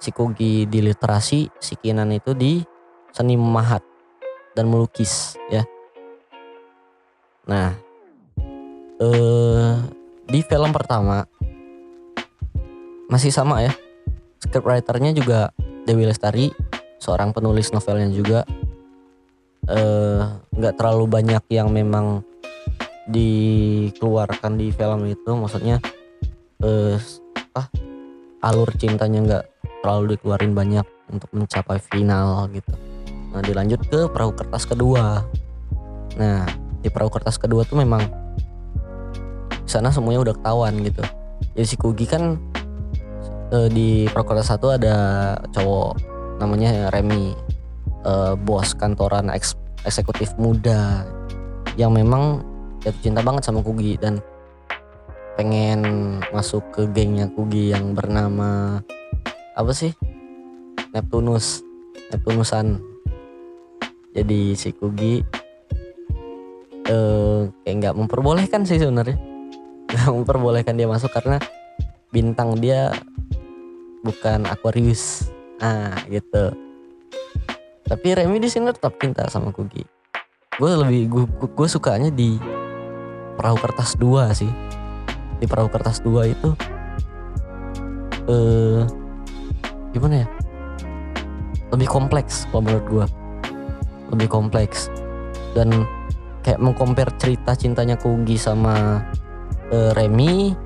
si 0.00 0.16
Kogi 0.16 0.64
di 0.64 0.80
literasi, 0.80 1.52
si 1.60 1.74
Kinan 1.76 2.08
itu 2.16 2.32
di 2.32 2.64
seni 3.12 3.36
memahat 3.36 3.84
dan 4.56 4.72
melukis 4.72 5.36
ya. 5.52 5.60
Nah, 7.46 7.76
eh, 8.96 9.72
di 10.24 10.40
film 10.40 10.72
pertama 10.72 11.20
masih 13.10 13.30
sama 13.30 13.62
ya. 13.62 13.72
Scriptwriternya 14.42 15.16
juga 15.16 15.50
Dewi 15.86 16.06
Lestari, 16.06 16.50
seorang 16.98 17.30
penulis 17.32 17.70
novelnya 17.70 18.10
juga. 18.10 18.42
Eh, 19.66 20.22
nggak 20.54 20.74
eh, 20.74 20.78
terlalu 20.78 21.04
banyak 21.10 21.42
yang 21.50 21.74
memang 21.74 22.22
dikeluarkan 23.10 24.58
di 24.58 24.70
film 24.70 25.06
itu, 25.10 25.30
maksudnya 25.34 25.82
eh, 26.62 26.98
ah 27.54 27.66
alur 28.46 28.70
cintanya 28.78 29.18
nggak 29.22 29.44
terlalu 29.82 30.14
dikeluarin 30.14 30.54
banyak 30.54 30.86
untuk 31.10 31.30
mencapai 31.34 31.78
final 31.82 32.50
gitu. 32.54 32.74
Nah 33.34 33.42
dilanjut 33.42 33.80
ke 33.86 34.10
perahu 34.10 34.34
kertas 34.34 34.66
kedua. 34.66 35.22
Nah 36.18 36.46
di 36.82 36.88
perahu 36.90 37.10
kertas 37.10 37.38
kedua 37.38 37.66
tuh 37.66 37.78
memang 37.82 38.02
sana 39.66 39.90
semuanya 39.90 40.30
udah 40.30 40.34
ketahuan 40.38 40.74
gitu. 40.82 41.02
Jadi 41.58 41.66
si 41.66 41.76
Kugi 41.78 42.06
kan 42.06 42.38
e, 43.50 43.58
di 43.70 43.88
kertas 44.10 44.50
satu 44.50 44.74
ada 44.74 44.96
cowok 45.52 45.98
namanya 46.40 46.92
Remy, 46.92 47.34
e, 48.04 48.12
bos 48.40 48.74
kantoran 48.74 49.30
eks, 49.32 49.54
eksekutif 49.86 50.34
muda 50.36 51.06
yang 51.76 51.92
memang 51.92 52.40
jatuh 52.80 53.02
cinta 53.02 53.20
banget 53.20 53.46
sama 53.46 53.60
Kugi 53.60 54.00
dan 54.00 54.22
pengen 55.36 55.80
masuk 56.32 56.64
ke 56.72 56.88
gengnya 56.90 57.28
Kugi 57.28 57.76
yang 57.76 57.92
bernama 57.92 58.80
apa 59.52 59.72
sih? 59.72 59.92
Neptunus 60.96 61.60
Neptunusan. 62.08 62.80
Jadi 64.16 64.56
si 64.56 64.72
Kugi 64.72 65.20
eh, 66.88 67.40
kayak 67.66 67.76
nggak 67.76 67.94
memperbolehkan 67.98 68.64
sih 68.64 68.80
sebenarnya. 68.80 69.16
Nggak 69.86 70.12
memperbolehkan 70.12 70.74
dia 70.74 70.90
masuk 70.90 71.14
karena 71.14 71.38
bintang 72.10 72.58
dia 72.58 72.92
bukan 74.02 74.46
Aquarius. 74.50 75.30
Ah 75.62 75.96
gitu. 76.10 76.52
Tapi 77.86 78.18
Remy 78.18 78.42
di 78.42 78.50
sini 78.50 78.68
tetap 78.74 78.98
cinta 78.98 79.24
sama 79.30 79.54
Kugi 79.54 79.96
gue 80.56 80.72
lebih 80.72 81.02
gue 81.12 81.24
gue 81.52 81.68
sukanya 81.68 82.08
di 82.08 82.40
perahu 83.36 83.60
kertas 83.60 83.96
dua 84.00 84.32
sih. 84.32 84.48
Di 85.36 85.44
perahu 85.44 85.68
kertas 85.68 86.00
dua 86.00 86.24
itu 86.24 86.56
eh 88.26 88.82
gimana 89.92 90.24
ya? 90.24 90.28
Lebih 91.76 91.88
kompleks 91.92 92.48
kalau 92.48 92.64
menurut 92.64 92.86
gue 92.88 93.06
lebih 94.16 94.28
kompleks. 94.32 94.88
Dan 95.52 95.84
kayak 96.40 96.60
mengcompare 96.60 97.12
cerita 97.20 97.52
cintanya 97.52 98.00
Kugi 98.00 98.40
sama 98.40 99.04
eh, 99.68 99.92
Remy 99.92 100.56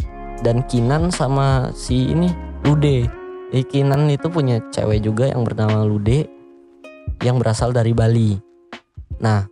dan 0.40 0.64
Kinan 0.66 1.12
sama 1.12 1.72
si 1.76 2.12
ini 2.12 2.32
Lude. 2.64 3.08
Jadi 3.50 3.64
Kinan 3.66 4.08
itu 4.08 4.26
punya 4.30 4.60
cewek 4.72 5.04
juga 5.04 5.28
yang 5.28 5.44
bernama 5.44 5.84
Lude 5.84 6.28
yang 7.20 7.36
berasal 7.36 7.72
dari 7.72 7.92
Bali. 7.92 8.40
Nah 9.20 9.44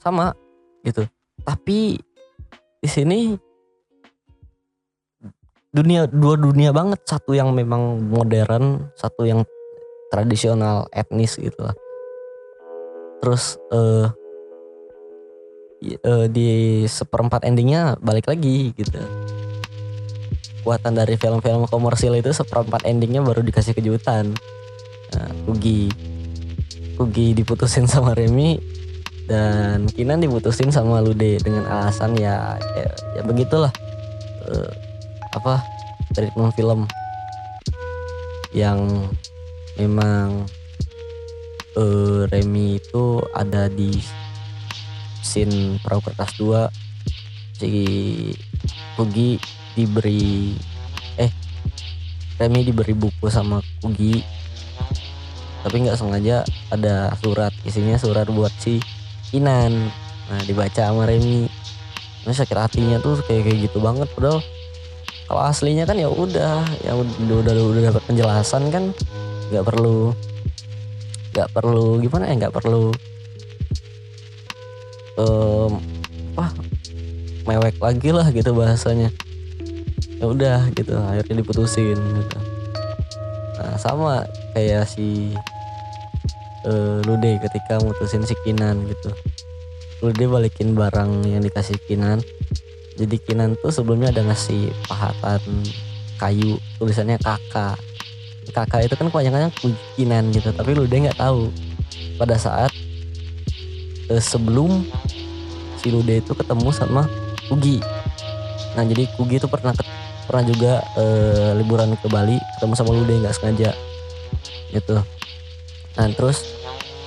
sama 0.00 0.36
gitu. 0.84 1.08
Tapi 1.44 1.96
di 2.80 2.88
sini 2.88 3.32
dunia 5.72 6.08
dua 6.08 6.36
dunia 6.36 6.70
banget. 6.72 7.00
Satu 7.08 7.32
yang 7.32 7.52
memang 7.56 8.04
modern 8.04 8.92
satu 8.96 9.24
yang 9.24 9.40
tradisional 10.12 10.86
etnis 10.92 11.40
gitu 11.40 11.64
lah. 11.64 11.76
Terus 13.24 13.56
y- 15.84 16.00
eh, 16.00 16.26
di 16.32 16.48
seperempat 16.88 17.44
endingnya 17.44 17.96
balik 18.00 18.28
lagi 18.28 18.72
gitu 18.76 19.00
kuatan 20.64 20.96
dari 20.96 21.20
film-film 21.20 21.68
komersil 21.68 22.16
itu 22.16 22.32
seperempat 22.32 22.88
endingnya 22.88 23.20
baru 23.20 23.44
dikasih 23.44 23.76
kejutan. 23.76 24.32
Nah, 25.12 25.30
Kugi. 25.44 25.92
Kugi 26.96 27.36
diputusin 27.36 27.84
sama 27.84 28.16
Remy 28.16 28.58
dan 29.28 29.84
Kinan 29.92 30.24
diputusin 30.24 30.72
sama 30.72 31.04
Lude 31.04 31.36
dengan 31.40 31.68
alasan 31.68 32.16
ya 32.16 32.56
ya, 32.76 32.90
ya 33.20 33.22
begitulah. 33.22 33.72
Eh, 34.48 34.72
apa 35.36 35.60
treatment 36.16 36.54
film 36.56 36.88
yang 38.54 39.10
memang 39.76 40.46
eh 41.74 42.22
Remy 42.30 42.78
itu 42.78 43.18
ada 43.34 43.66
di 43.66 43.98
scene 45.24 45.82
perahu 45.82 46.00
kertas 46.06 46.30
2 46.38 46.70
si 47.58 47.72
Kugi 48.94 49.42
diberi 49.74 50.54
eh 51.18 51.30
Remy 52.38 52.66
diberi 52.66 52.94
buku 52.94 53.30
sama 53.30 53.62
Kugi. 53.78 54.22
Tapi 55.62 55.76
nggak 55.86 55.96
sengaja 55.96 56.42
ada 56.74 57.14
surat 57.22 57.54
isinya 57.62 57.94
surat 57.96 58.26
buat 58.26 58.52
si 58.58 58.82
Kinan 59.30 59.90
nah 60.24 60.40
dibaca 60.48 60.88
sama 60.88 61.04
Remy 61.04 61.48
nah 62.24 62.32
sakit 62.32 62.56
hatinya 62.56 62.96
tuh 62.96 63.20
kayak 63.28 63.44
kayak 63.44 63.58
gitu 63.68 63.84
banget 63.84 64.08
padahal 64.16 64.40
kalau 65.28 65.42
aslinya 65.44 65.84
kan 65.84 66.00
ya 66.00 66.08
udah 66.08 66.64
ya 66.80 66.96
udah 66.96 67.36
udah, 67.44 67.52
udah 67.52 67.82
dapat 67.92 68.02
penjelasan 68.08 68.72
kan 68.72 68.96
nggak 69.52 69.64
perlu 69.64 70.16
nggak 71.36 71.48
perlu 71.52 72.00
gimana 72.00 72.32
ya 72.32 72.34
nggak 72.40 72.54
perlu 72.56 72.96
em 75.20 75.72
apa 76.34 76.46
mewek 77.44 77.76
lagi 77.78 78.10
lah 78.10 78.26
gitu 78.32 78.50
bahasanya 78.56 79.12
ya 80.18 80.24
udah 80.30 80.58
gitu 80.72 80.94
akhirnya 80.96 81.42
diputusin 81.42 81.98
gitu. 81.98 82.38
Nah 83.60 83.74
sama 83.78 84.26
kayak 84.54 84.86
si 84.88 85.34
eh, 86.66 86.98
Lude 87.04 87.38
ketika 87.42 87.82
mutusin 87.82 88.24
si 88.24 88.34
Kinan 88.42 88.88
gitu. 88.88 89.10
Lude 90.02 90.24
balikin 90.28 90.76
barang 90.76 91.24
yang 91.28 91.42
dikasih 91.42 91.78
Kinan. 91.86 92.20
Jadi 92.94 93.16
Kinan 93.20 93.58
tuh 93.58 93.74
sebelumnya 93.74 94.14
ada 94.14 94.22
ngasih 94.22 94.70
pahatan 94.86 95.40
kayu 96.14 96.62
tulisannya 96.78 97.18
kakak 97.18 97.74
kakak 98.54 98.86
itu 98.86 98.94
kan 98.94 99.10
kebanyakan 99.10 99.50
Kinan 99.98 100.30
gitu 100.30 100.54
tapi 100.54 100.72
Lude 100.72 100.94
nggak 100.94 101.18
tahu. 101.18 101.50
Pada 102.14 102.38
saat 102.38 102.70
eh, 104.08 104.22
sebelum 104.22 104.86
si 105.82 105.90
Lude 105.90 106.22
itu 106.22 106.32
ketemu 106.32 106.70
sama 106.70 107.04
Kugi 107.44 107.82
nah 108.74 108.82
jadi 108.82 109.06
Kugi 109.14 109.38
itu 109.38 109.46
pernah 109.46 109.74
pernah 110.24 110.44
juga 110.44 110.72
eh, 110.96 111.52
liburan 111.60 111.94
ke 112.00 112.08
Bali 112.08 112.36
ketemu 112.56 112.74
sama 112.74 112.90
Lude 112.96 113.14
nggak 113.20 113.34
sengaja. 113.36 113.70
Gitu. 114.72 114.96
Nah 115.94 116.06
terus 116.16 116.42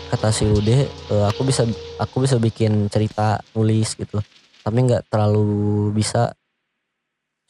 kata 0.07 0.31
si 0.31 0.47
Lude 0.47 0.87
"Eh, 0.87 1.25
aku 1.27 1.43
bisa 1.43 1.67
aku 1.99 2.23
bisa 2.23 2.39
bikin 2.39 2.87
cerita 2.87 3.41
nulis 3.57 3.97
gitu. 3.97 4.21
Tapi 4.63 4.77
nggak 4.87 5.11
terlalu 5.11 5.91
bisa 5.91 6.31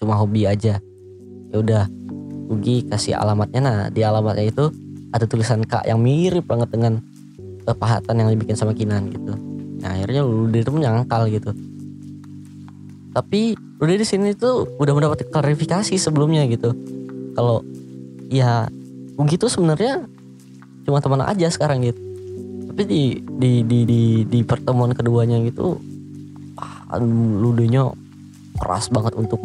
cuma 0.01 0.17
hobi 0.17 0.47
aja. 0.47 0.79
Ya 1.53 1.57
udah 1.57 1.83
Ugi 2.47 2.87
kasih 2.87 3.19
alamatnya. 3.19 3.59
Nah 3.59 3.77
di 3.91 4.07
alamatnya 4.07 4.47
itu 4.47 4.71
ada 5.11 5.27
tulisan 5.27 5.67
kak 5.67 5.83
yang 5.83 5.99
mirip 5.99 6.47
banget 6.47 6.71
dengan 6.71 7.03
pahatan 7.67 8.23
yang 8.23 8.31
dibikin 8.31 8.55
sama 8.55 8.71
Kinan 8.71 9.11
gitu. 9.11 9.35
Nah 9.83 9.99
akhirnya 9.99 10.23
Lude 10.23 10.63
itu 10.63 10.71
menyangkal 10.71 11.27
gitu 11.27 11.51
tapi 13.17 13.57
Lude 13.81 13.97
di 13.97 14.05
sini 14.05 14.37
tuh 14.37 14.77
udah 14.77 14.93
mendapat 14.93 15.25
klarifikasi 15.33 15.97
sebelumnya 15.97 16.45
gitu. 16.45 16.77
Kalau 17.33 17.65
ya 18.29 18.69
Ugi 19.17 19.41
tuh 19.41 19.49
sebenarnya 19.49 20.05
cuma 20.85 21.01
teman 21.01 21.25
aja 21.25 21.49
sekarang 21.49 21.81
gitu. 21.81 21.97
Tapi 22.69 22.81
di 22.85 23.01
di 23.25 23.51
di 23.65 23.79
di, 23.89 24.01
di 24.21 24.39
pertemuan 24.45 24.93
keduanya 24.93 25.41
gitu 25.41 25.81
ah, 26.61 27.01
Ludenya 27.01 27.89
keras 28.61 28.93
banget 28.93 29.17
untuk 29.17 29.41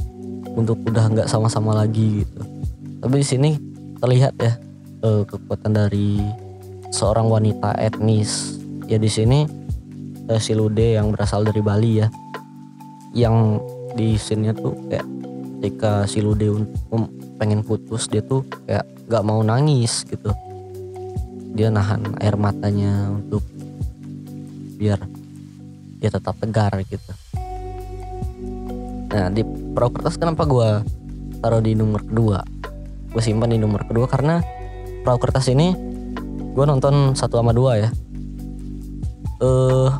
untuk 0.53 0.77
udah 0.85 1.09
nggak 1.09 1.29
sama-sama 1.33 1.73
lagi 1.73 2.25
gitu. 2.29 2.45
Tapi 3.01 3.25
di 3.25 3.27
sini 3.27 3.51
terlihat 4.05 4.37
ya 4.37 4.53
eh, 5.01 5.25
kekuatan 5.25 5.73
dari 5.73 6.21
seorang 6.93 7.25
wanita 7.33 7.73
etnis. 7.81 8.61
Ya 8.85 9.01
di 9.01 9.09
sini 9.09 9.49
eh, 10.29 10.41
si 10.41 10.53
Lude 10.53 11.01
yang 11.01 11.17
berasal 11.17 11.49
dari 11.49 11.65
Bali 11.65 12.05
ya 12.05 12.13
yang 13.13 13.61
di 13.93 14.17
scene 14.17 14.57
tuh 14.57 14.73
kayak 14.89 15.05
ketika 15.61 16.09
si 16.09 16.25
Lude 16.25 16.65
pengen 17.39 17.63
putus 17.63 18.09
dia 18.09 18.25
tuh 18.25 18.43
kayak 18.67 18.83
nggak 19.07 19.25
mau 19.25 19.41
nangis 19.45 20.03
gitu. 20.09 20.33
Dia 21.53 21.69
nahan 21.69 22.17
air 22.19 22.35
matanya 22.41 23.13
untuk 23.13 23.45
biar 24.81 24.99
dia 26.01 26.11
tetap 26.11 26.35
tegar 26.41 26.73
gitu. 26.89 27.13
Nah 29.13 29.29
di 29.29 29.45
perahu 29.45 29.93
kertas 29.93 30.17
kenapa 30.17 30.49
gua 30.49 30.81
taruh 31.45 31.61
di 31.61 31.77
nomor 31.77 32.03
kedua? 32.03 32.41
Gue 33.13 33.21
simpan 33.21 33.53
di 33.53 33.61
nomor 33.61 33.85
kedua 33.85 34.09
karena 34.09 34.41
perahu 35.05 35.21
kertas 35.21 35.53
ini 35.53 35.77
gue 36.53 36.65
nonton 36.65 37.13
satu 37.13 37.37
sama 37.39 37.53
dua 37.53 37.77
ya. 37.77 37.91
Eh 39.45 39.91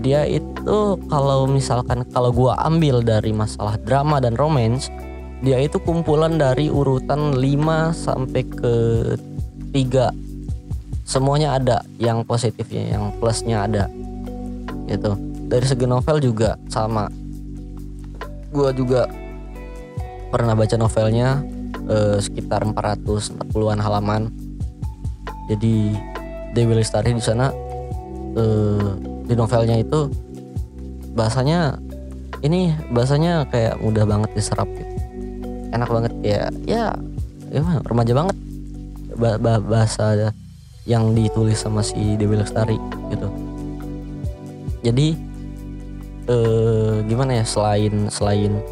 dia 0.00 0.28
itu 0.28 1.00
kalau 1.08 1.48
misalkan 1.48 2.04
kalau 2.12 2.32
gua 2.32 2.58
ambil 2.64 3.00
dari 3.00 3.32
masalah 3.32 3.80
drama 3.80 4.20
dan 4.20 4.36
romance 4.36 4.92
dia 5.40 5.60
itu 5.60 5.76
kumpulan 5.80 6.40
dari 6.40 6.72
urutan 6.72 7.36
5 7.36 7.92
sampai 7.92 8.42
ke 8.44 8.74
3 9.72 10.26
semuanya 11.06 11.54
ada 11.60 11.86
yang 12.02 12.26
positifnya 12.26 12.98
yang 12.98 13.14
plusnya 13.20 13.64
ada 13.68 13.86
gitu. 14.90 15.14
Dari 15.46 15.66
segi 15.66 15.86
novel 15.86 16.18
juga 16.18 16.58
sama. 16.66 17.06
Gua 18.50 18.74
juga 18.74 19.06
pernah 20.30 20.58
baca 20.58 20.74
novelnya 20.74 21.42
eh, 21.86 22.18
sekitar 22.18 22.66
440-an 22.66 23.78
halaman. 23.78 24.30
Jadi 25.46 25.94
Dewi 26.50 26.82
Lestari 26.82 27.14
di 27.14 27.22
sana 27.22 27.54
eh, 28.34 28.90
di 29.26 29.34
novelnya 29.34 29.76
itu 29.82 30.08
bahasanya 31.18 31.74
ini 32.46 32.70
bahasanya 32.94 33.48
kayak 33.50 33.82
mudah 33.82 34.06
banget 34.06 34.30
diserap 34.38 34.68
gitu. 34.70 34.94
Enak 35.74 35.90
banget 35.90 36.12
ya 36.22 36.42
ya 36.64 36.84
ya 37.50 37.60
remaja 37.86 38.12
banget. 38.14 38.36
Ba- 39.16 39.40
ba- 39.40 39.64
bahasa 39.64 40.30
yang 40.86 41.16
ditulis 41.16 41.58
sama 41.58 41.82
si 41.82 42.14
Dewi 42.14 42.38
Lestari 42.38 42.78
gitu. 43.10 43.28
Jadi 44.86 45.18
eh, 46.30 46.94
gimana 47.10 47.42
ya 47.42 47.44
selain 47.48 48.06
selain 48.12 48.62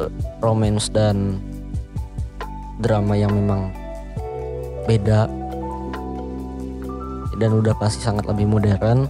eh, 0.00 0.10
romance 0.40 0.88
dan 0.88 1.36
drama 2.80 3.16
yang 3.16 3.32
memang 3.32 3.72
beda 4.86 5.28
dan 7.36 7.50
udah 7.56 7.76
pasti 7.76 8.00
sangat 8.04 8.24
lebih 8.28 8.48
modern 8.48 9.08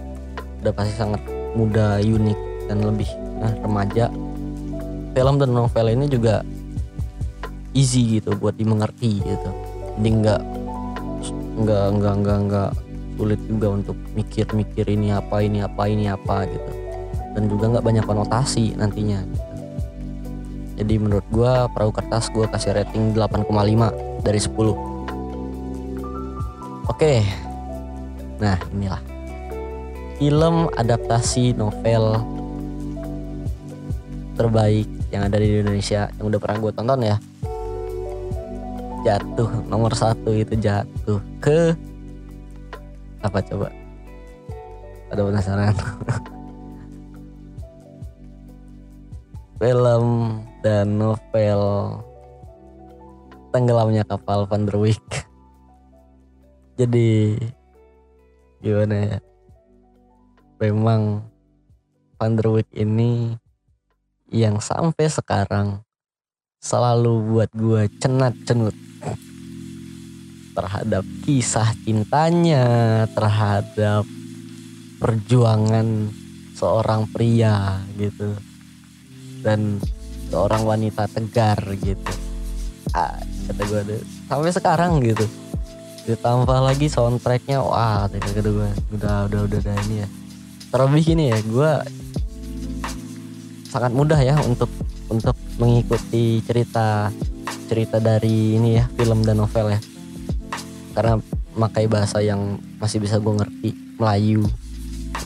udah 0.63 0.73
pasti 0.73 0.93
sangat 0.97 1.21
muda 1.53 2.01
unik 2.01 2.39
dan 2.67 2.83
lebih 2.83 3.09
nah, 3.39 3.53
remaja. 3.63 4.11
Film 5.15 5.35
dan 5.41 5.49
novel 5.55 5.87
ini 5.89 6.05
juga 6.05 6.45
easy 7.73 8.19
gitu 8.21 8.35
buat 8.37 8.53
dimengerti 8.57 9.23
gitu. 9.23 9.49
Jadi 9.97 10.09
nggak 10.21 10.41
nggak 11.57 11.85
nggak 11.97 12.13
nggak 12.21 12.39
nggak 12.51 12.71
sulit 13.17 13.41
juga 13.49 13.67
untuk 13.73 13.97
mikir-mikir 14.13 14.85
ini 14.85 15.09
apa 15.09 15.41
ini 15.41 15.65
apa 15.65 15.83
ini 15.89 16.05
apa 16.05 16.45
gitu. 16.45 16.71
Dan 17.33 17.49
juga 17.49 17.65
nggak 17.77 17.85
banyak 17.85 18.05
konotasi 18.05 18.77
nantinya. 18.77 19.25
Jadi 20.77 20.93
menurut 21.01 21.25
gua 21.33 21.65
perahu 21.73 21.89
kertas 21.89 22.29
gua 22.29 22.45
kasih 22.45 22.77
rating 22.77 23.17
8,5 23.17 23.49
dari 24.21 24.37
10 24.37 24.97
oke 26.87 27.13
nah 28.37 28.57
inilah. 28.73 29.01
Film 30.17 30.65
adaptasi 30.73 31.53
novel 31.53 32.17
terbaik 34.37 34.89
yang 35.13 35.25
ada 35.25 35.37
di 35.41 35.61
Indonesia 35.61 36.09
yang 36.17 36.25
udah 36.29 36.39
pernah 36.41 36.57
gue 36.61 36.71
tonton 36.73 37.01
ya. 37.05 37.17
Jatuh 39.05 39.49
nomor 39.69 39.93
satu 39.93 40.33
itu 40.33 40.57
jatuh 40.57 41.21
ke 41.41 41.73
apa 43.21 43.41
coba? 43.45 43.69
Ada 45.09 45.21
penasaran. 45.23 45.75
Film 49.57 50.05
dan 50.61 51.01
novel 51.01 51.61
tenggelamnya 53.49 54.05
kapal 54.05 54.45
Van 54.45 54.69
der 54.69 54.77
Wijk. 54.77 55.25
Jadi 56.77 57.33
gimana 58.63 58.95
ya 58.95 59.19
memang 60.57 61.21
Van 62.17 62.33
ini 62.73 63.37
yang 64.33 64.57
sampai 64.57 65.05
sekarang 65.05 65.85
selalu 66.57 67.13
buat 67.29 67.49
gue 67.53 67.85
cenat 68.01 68.33
cenut 68.49 68.73
terhadap 70.57 71.05
kisah 71.21 71.69
cintanya, 71.85 72.65
terhadap 73.13 74.09
perjuangan 74.97 76.09
seorang 76.57 77.05
pria 77.13 77.77
gitu 78.01 78.33
dan 79.45 79.77
seorang 80.33 80.65
wanita 80.65 81.05
tegar 81.13 81.61
gitu. 81.77 82.11
Ah, 82.97 83.21
kata 83.45 83.61
gue 83.61 84.01
sampai 84.25 84.49
sekarang 84.49 84.97
gitu. 85.05 85.29
Ditambah 86.07 86.59
lagi 86.63 86.87
soundtracknya, 86.87 87.59
wah, 87.59 88.07
kata 88.07 88.17
gue 88.23 88.41
udah 88.41 88.71
udah 88.95 89.15
udah, 89.27 89.59
udah 89.59 89.75
ini 89.87 90.07
ya. 90.07 90.07
Terlebih 90.71 91.01
gini 91.03 91.23
ya, 91.35 91.37
gue 91.43 91.71
sangat 93.67 93.91
mudah 93.91 94.19
ya 94.23 94.39
untuk 94.47 94.71
untuk 95.11 95.35
mengikuti 95.59 96.39
cerita 96.47 97.11
cerita 97.67 97.99
dari 97.99 98.55
ini 98.55 98.79
ya 98.79 98.87
film 98.95 99.27
dan 99.27 99.43
novel 99.43 99.75
ya. 99.75 99.79
Karena 100.95 101.19
makai 101.59 101.91
bahasa 101.91 102.23
yang 102.23 102.55
masih 102.79 103.03
bisa 103.03 103.19
gue 103.19 103.33
ngerti 103.35 103.69
Melayu 103.99 104.47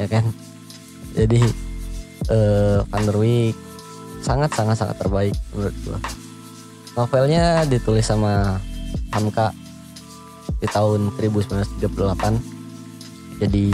ya 0.01 0.09
kan? 0.09 0.25
Jadi 1.13 1.45
uh, 2.33 2.81
Van 2.89 3.05
sangat 4.21 4.49
sangat 4.53 4.77
sangat 4.77 4.95
terbaik 5.01 5.33
menurut 5.53 5.75
gue 5.81 5.99
novelnya 6.93 7.65
ditulis 7.65 8.05
sama 8.05 8.61
Hamka 9.11 9.49
di 10.61 10.67
tahun 10.69 11.09
1938 11.17 12.61
jadi 13.41 13.73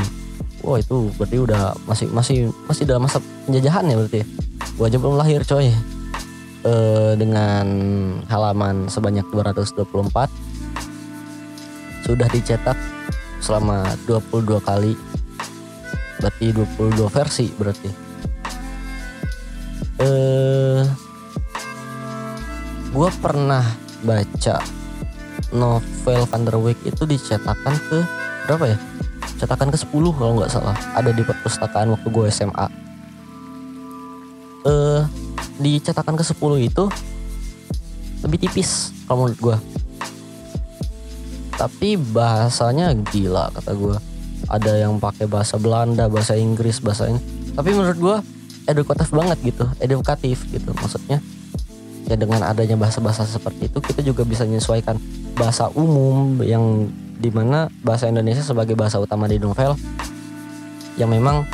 wah 0.64 0.80
itu 0.80 1.12
berarti 1.20 1.38
udah 1.44 1.76
masih 1.84 2.08
masih 2.16 2.52
masih 2.72 2.88
dalam 2.88 3.04
masa 3.04 3.20
penjajahan 3.44 3.84
ya 3.92 3.96
berarti 4.00 4.18
ya? 4.24 4.28
Gue 4.80 4.86
aja 4.88 4.98
belum 4.98 5.20
lahir 5.20 5.44
coy. 5.44 5.72
E, 6.68 6.74
dengan 7.16 7.68
halaman 8.28 8.92
sebanyak 8.92 9.28
224 9.32 10.28
sudah 12.08 12.28
dicetak 12.32 12.80
selama 13.44 13.84
22 14.08 14.64
kali. 14.64 14.96
Berarti 16.18 16.46
22 16.56 17.12
versi 17.12 17.46
berarti. 17.52 17.90
Eh 20.00 20.82
gue 22.88 23.10
pernah 23.20 23.62
baca 24.02 24.77
novel 25.58 26.22
Van 26.30 26.42
der 26.46 26.58
Wijk 26.62 26.80
itu 26.86 27.04
dicetakan 27.10 27.74
ke 27.90 27.98
berapa 28.46 28.66
ya? 28.70 28.78
Cetakan 29.42 29.74
ke 29.74 29.78
10 29.78 29.90
kalau 29.92 30.34
nggak 30.38 30.54
salah. 30.54 30.78
Ada 30.94 31.12
di 31.12 31.26
perpustakaan 31.26 31.90
waktu 31.94 32.08
gue 32.08 32.26
SMA 32.30 32.68
eh 34.68 35.02
di 35.58 35.80
cetakan 35.80 36.20
ke 36.20 36.24
10 36.28 36.38
itu 36.60 36.84
lebih 38.26 38.38
tipis 38.44 38.92
kalau 39.08 39.26
menurut 39.26 39.40
gue 39.40 39.58
tapi 41.58 41.98
bahasanya 41.98 42.94
gila 43.10 43.50
kata 43.56 43.72
gue 43.74 43.96
ada 44.48 44.72
yang 44.78 45.02
pakai 45.02 45.26
bahasa 45.26 45.58
Belanda 45.58 46.06
bahasa 46.08 46.38
Inggris 46.38 46.80
bahasa 46.80 47.10
ini. 47.10 47.20
Tapi 47.58 47.74
menurut 47.74 47.98
gue 47.98 48.16
edukatif 48.70 49.10
banget 49.10 49.38
gitu. 49.42 49.66
Edukatif 49.82 50.46
gitu 50.54 50.72
maksudnya. 50.78 51.20
Ya 52.08 52.16
dengan 52.16 52.46
adanya 52.46 52.80
bahasa-bahasa 52.80 53.28
seperti 53.28 53.68
itu 53.68 53.82
kita 53.82 54.00
juga 54.06 54.24
bisa 54.24 54.48
menyesuaikan 54.48 54.96
bahasa 55.38 55.70
umum 55.78 56.42
yang 56.42 56.90
di 57.18 57.30
mana 57.34 57.70
bahasa 57.82 58.10
Indonesia 58.10 58.42
sebagai 58.42 58.78
bahasa 58.78 59.02
utama 59.02 59.26
di 59.26 59.42
novel 59.42 59.74
yang 60.98 61.10
memang 61.14 61.46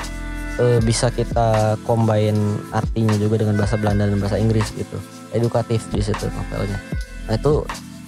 e, 0.60 0.80
bisa 0.84 1.12
kita 1.12 1.76
combine 1.84 2.60
artinya 2.72 3.16
juga 3.20 3.44
dengan 3.44 3.60
bahasa 3.60 3.76
Belanda 3.76 4.08
dan 4.08 4.20
bahasa 4.20 4.40
Inggris 4.40 4.72
gitu. 4.76 4.98
Edukatif 5.36 5.88
di 5.92 6.00
situ 6.00 6.28
novelnya. 6.32 6.80
Nah 7.28 7.36
itu 7.36 7.64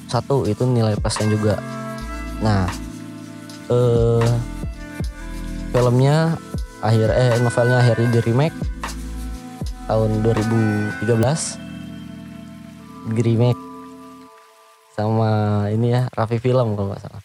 satu 0.08 0.48
itu 0.48 0.64
nilai 0.64 0.96
plusnya 0.96 1.28
juga. 1.28 1.56
Nah, 2.40 2.70
eh, 3.72 4.30
filmnya 5.74 6.38
akhir 6.80 7.10
eh 7.12 7.36
novelnya 7.42 7.82
akhirnya 7.82 8.10
di 8.16 8.20
remake 8.30 8.56
tahun 9.90 10.22
2013 10.22 11.58
di 13.12 13.22
remake 13.22 13.64
sama 14.96 15.32
ini 15.68 15.91
ya 15.91 16.08
Raffi 16.16 16.39
Film 16.39 16.80
kalau 16.80 16.96
nggak 16.96 17.04
salah. 17.04 17.24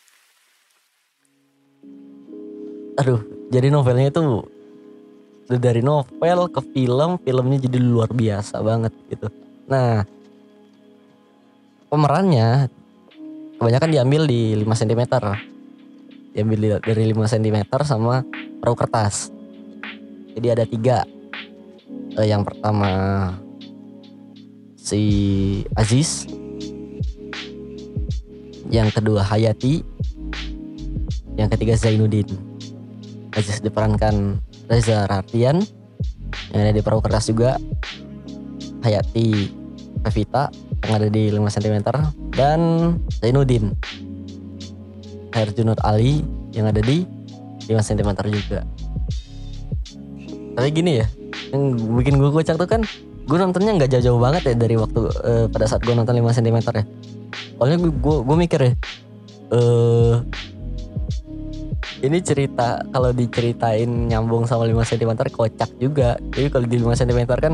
Aduh, 2.99 3.23
jadi 3.55 3.71
novelnya 3.71 4.11
itu 4.11 4.43
dari 5.47 5.79
novel 5.81 6.51
ke 6.51 6.61
film, 6.75 7.23
filmnya 7.23 7.59
jadi 7.63 7.79
luar 7.79 8.11
biasa 8.11 8.59
banget 8.61 8.93
gitu. 9.09 9.31
Nah, 9.71 10.03
pemerannya 11.91 12.71
kebanyakan 13.59 13.91
diambil 13.93 14.23
di 14.25 14.57
5 14.57 14.81
cm 14.87 15.03
diambil 16.33 16.81
dari 16.81 17.05
5 17.13 17.33
cm 17.37 17.59
sama 17.83 18.23
perahu 18.63 18.79
kertas 18.79 19.35
jadi 20.39 20.55
ada 20.57 20.65
tiga 20.65 21.03
uh, 22.15 22.25
yang 22.25 22.47
pertama 22.47 22.91
si 24.79 25.03
Aziz 25.75 26.31
yang 28.71 28.89
kedua 28.95 29.27
Hayati. 29.27 29.83
Yang 31.35 31.49
ketiga 31.59 31.75
Zainuddin. 31.75 32.31
Aziz 33.35 33.63
diperankan 33.63 34.39
Reza 34.67 35.07
Rartian 35.07 35.63
yang 36.51 36.61
ada 36.67 36.75
di 36.75 36.83
perahu 36.83 37.03
kertas 37.03 37.31
juga 37.31 37.59
Hayati 38.83 39.51
Pevita 40.03 40.51
yang 40.87 40.95
ada 40.97 41.09
di 41.11 41.31
5 41.31 41.39
cm 41.39 41.77
dan 42.35 42.61
Zainuddin. 43.19 43.75
Herjunut 45.31 45.79
Ali 45.87 46.27
yang 46.55 46.67
ada 46.71 46.83
di 46.83 47.07
5 47.67 47.71
cm 47.71 48.11
juga. 48.31 48.67
Tapi 50.59 50.69
gini 50.75 50.99
ya 50.99 51.07
yang 51.51 51.75
bikin 51.99 52.19
gue 52.19 52.31
kocak 52.31 52.59
tuh 52.59 52.69
kan 52.69 52.83
gue 53.27 53.39
nontonnya 53.39 53.75
nggak 53.79 53.91
jauh-jauh 53.95 54.19
banget 54.19 54.43
ya 54.51 54.55
dari 54.59 54.75
waktu 54.79 55.01
uh, 55.07 55.47
pada 55.51 55.67
saat 55.67 55.83
gue 55.83 55.95
nonton 55.95 56.15
5 56.15 56.39
cm 56.43 56.59
ya 56.63 56.83
soalnya 57.61 57.77
gue, 57.77 57.93
gue, 57.93 58.17
gue 58.25 58.37
mikir 58.41 58.61
ya 58.65 58.73
uh, 59.53 60.25
ini 62.01 62.19
cerita 62.25 62.81
kalau 62.89 63.13
diceritain 63.13 63.89
nyambung 64.09 64.49
sama 64.49 64.65
5 64.65 64.73
cm 64.97 65.13
kocak 65.29 65.71
juga. 65.77 66.17
Jadi 66.33 66.49
kalau 66.49 66.65
di 66.65 66.77
5 66.81 66.97
cm 66.97 67.21
kan 67.29 67.53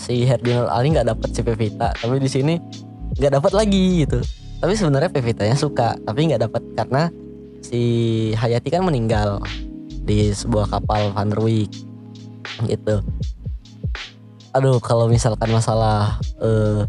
si 0.00 0.24
Herjunut 0.24 0.72
Ali 0.72 0.96
nggak 0.96 1.12
dapet 1.12 1.28
si 1.36 1.44
Pevita. 1.44 1.92
Tapi 1.92 2.16
di 2.16 2.30
sini 2.30 2.56
nggak 3.20 3.32
dapat 3.36 3.52
lagi 3.52 4.08
gitu. 4.08 4.24
Tapi 4.64 4.72
sebenarnya 4.72 5.12
Pevitanya 5.12 5.56
suka 5.60 5.92
tapi 6.08 6.32
nggak 6.32 6.48
dapat 6.48 6.62
karena 6.72 7.12
si 7.60 7.82
Hayati 8.32 8.72
kan 8.72 8.88
meninggal 8.88 9.44
di 10.08 10.32
sebuah 10.32 10.72
kapal 10.72 11.12
Van 11.12 11.28
der 11.28 11.40
Wijk 11.44 11.70
gitu. 12.64 13.04
Aduh 14.56 14.80
kalau 14.80 15.08
misalkan 15.08 15.52
masalah 15.52 16.16
uh, 16.40 16.88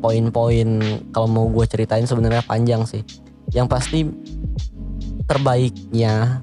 poin-poin 0.00 0.68
kalau 1.12 1.28
mau 1.28 1.46
gue 1.48 1.64
ceritain 1.68 2.06
sebenarnya 2.08 2.42
panjang 2.44 2.84
sih. 2.88 3.04
Yang 3.52 3.66
pasti 3.68 3.98
terbaiknya 5.28 6.40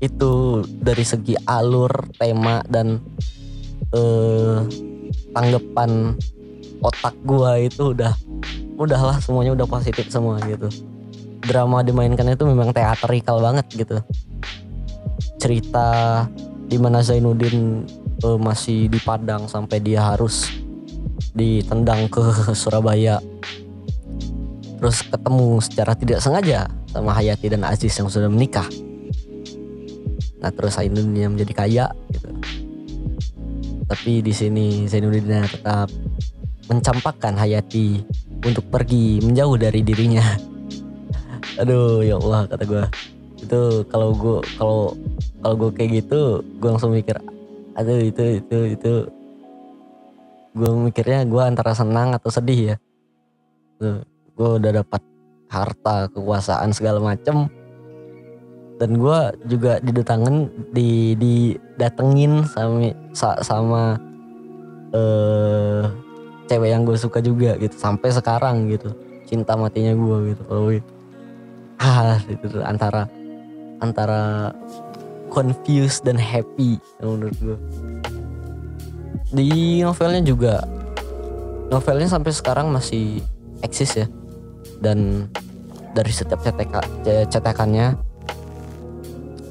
itu 0.00 0.64
dari 0.80 1.04
segi 1.04 1.36
alur 1.44 1.90
tema 2.16 2.64
dan 2.70 3.02
eh 3.92 4.58
tanggapan 5.36 6.16
otak 6.80 7.12
gua 7.28 7.60
itu 7.60 7.92
udah 7.92 8.16
udahlah 8.80 9.20
semuanya 9.20 9.52
udah 9.52 9.68
positif 9.68 10.08
semua 10.08 10.40
gitu. 10.48 10.72
Drama 11.44 11.84
dimainkan 11.84 12.32
itu 12.32 12.48
memang 12.48 12.72
teatrikal 12.72 13.44
banget 13.44 13.66
gitu. 13.74 14.00
Cerita 15.36 16.24
di 16.70 16.78
mana 16.80 17.04
Zainuddin 17.04 17.84
eh, 18.24 18.38
masih 18.40 18.88
di 18.88 19.00
Padang 19.02 19.50
sampai 19.50 19.82
dia 19.84 20.00
harus 20.00 20.48
ditendang 21.34 22.08
ke 22.10 22.22
Surabaya. 22.60 23.18
Terus 24.80 25.04
ketemu 25.04 25.60
secara 25.60 25.92
tidak 25.92 26.24
sengaja 26.24 26.68
sama 26.88 27.12
Hayati 27.12 27.52
dan 27.52 27.62
Aziz 27.68 27.92
yang 28.00 28.08
sudah 28.08 28.32
menikah. 28.32 28.64
Nah 30.40 30.48
terus 30.48 30.80
Zainuddin 30.80 31.12
yang 31.12 31.32
menjadi 31.36 31.52
kaya 31.52 31.86
gitu. 32.08 32.28
Tapi 33.84 34.24
di 34.24 34.32
sini 34.32 34.88
Zainuddin 34.88 35.44
tetap 35.44 35.92
mencampakkan 36.72 37.36
Hayati 37.36 38.00
untuk 38.40 38.64
pergi 38.72 39.20
menjauh 39.20 39.60
dari 39.60 39.84
dirinya. 39.84 40.24
Aduh 41.60 42.00
ya 42.00 42.16
Allah 42.16 42.48
kata 42.48 42.64
gue 42.64 42.84
itu 43.40 43.60
kalau 43.88 44.12
gue 44.12 44.38
kalau 44.56 44.80
kalau 45.40 45.54
gue 45.56 45.70
kayak 45.72 45.90
gitu 46.04 46.44
gue 46.60 46.68
langsung 46.68 46.92
mikir 46.92 47.16
aduh 47.74 47.96
itu 47.96 48.44
itu 48.44 48.58
itu 48.76 48.92
gue 50.50 50.70
mikirnya 50.90 51.22
gue 51.26 51.42
antara 51.42 51.72
senang 51.74 52.14
atau 52.14 52.30
sedih 52.30 52.74
ya. 52.74 52.76
Gue 54.34 54.48
udah 54.58 54.82
dapat 54.82 55.02
harta 55.50 56.10
kekuasaan 56.10 56.70
segala 56.74 56.98
macem. 56.98 57.46
Dan 58.80 58.96
gue 58.96 59.18
juga 59.44 59.76
didatengin 59.84 60.48
di 60.72 61.12
didatengin 61.20 62.48
sama 62.48 62.90
sama 63.44 63.82
eh 64.96 65.84
cewek 66.48 66.70
yang 66.72 66.82
gue 66.82 66.96
suka 66.98 67.22
juga 67.22 67.54
gitu 67.60 67.76
sampai 67.76 68.08
sekarang 68.10 68.72
gitu. 68.72 68.90
Cinta 69.28 69.54
matinya 69.54 69.94
gue 69.94 70.34
gitu 70.34 70.42
kalau 70.48 70.72
ah 71.80 72.18
itu 72.28 72.60
antara 72.60 73.06
antara 73.80 74.52
confused 75.30 76.04
dan 76.04 76.18
happy 76.18 76.76
menurut 77.00 77.36
gue 77.38 77.58
di 79.30 79.80
novelnya 79.82 80.22
juga 80.26 80.54
novelnya 81.70 82.10
sampai 82.10 82.32
sekarang 82.34 82.74
masih 82.74 83.22
eksis 83.62 84.04
ya 84.04 84.06
dan 84.82 85.30
dari 85.94 86.10
setiap 86.10 86.42
cetek 86.42 86.70
cetakannya 87.30 87.98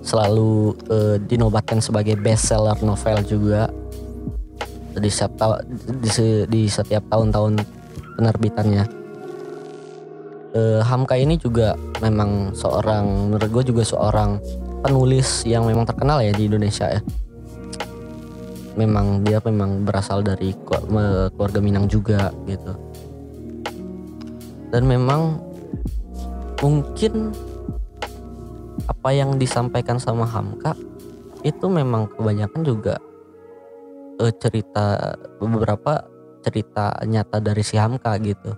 selalu 0.09 0.73
uh, 0.89 1.15
dinobatkan 1.21 1.77
sebagai 1.83 2.17
bestseller 2.17 2.75
novel 2.81 3.21
juga 3.27 3.69
di 4.97 5.07
setiap 5.07 5.61
di, 6.01 6.09
di 6.49 6.61
setiap 6.65 7.05
tahun-tahun 7.13 7.61
penerbitannya. 8.17 8.83
Uh, 10.49 10.81
Hamka 10.81 11.13
ini 11.13 11.37
juga 11.37 11.77
memang 12.01 12.57
seorang 12.57 13.29
menurut 13.29 13.49
gue 13.53 13.63
juga 13.69 13.85
seorang 13.85 14.41
penulis 14.81 15.45
yang 15.45 15.69
memang 15.69 15.85
terkenal 15.85 16.25
ya 16.25 16.33
di 16.33 16.49
Indonesia 16.49 16.89
ya. 16.89 17.01
Memang 18.77 19.25
dia 19.25 19.41
memang 19.41 19.87
berasal 19.87 20.21
dari 20.21 20.53
keluarga 21.33 21.59
Minang 21.63 21.89
juga 21.89 22.29
gitu. 22.45 22.73
Dan 24.69 24.85
memang 24.85 25.41
mungkin 26.61 27.33
apa 28.85 29.09
yang 29.15 29.39
disampaikan 29.39 29.97
sama 29.97 30.27
Hamka 30.27 30.75
itu 31.41 31.65
memang 31.71 32.11
kebanyakan 32.13 32.61
juga 32.67 32.95
uh, 34.19 34.33
cerita 34.37 35.15
beberapa 35.39 36.03
cerita 36.43 36.95
nyata 37.07 37.39
dari 37.39 37.63
si 37.63 37.79
Hamka 37.79 38.15
gitu. 38.19 38.51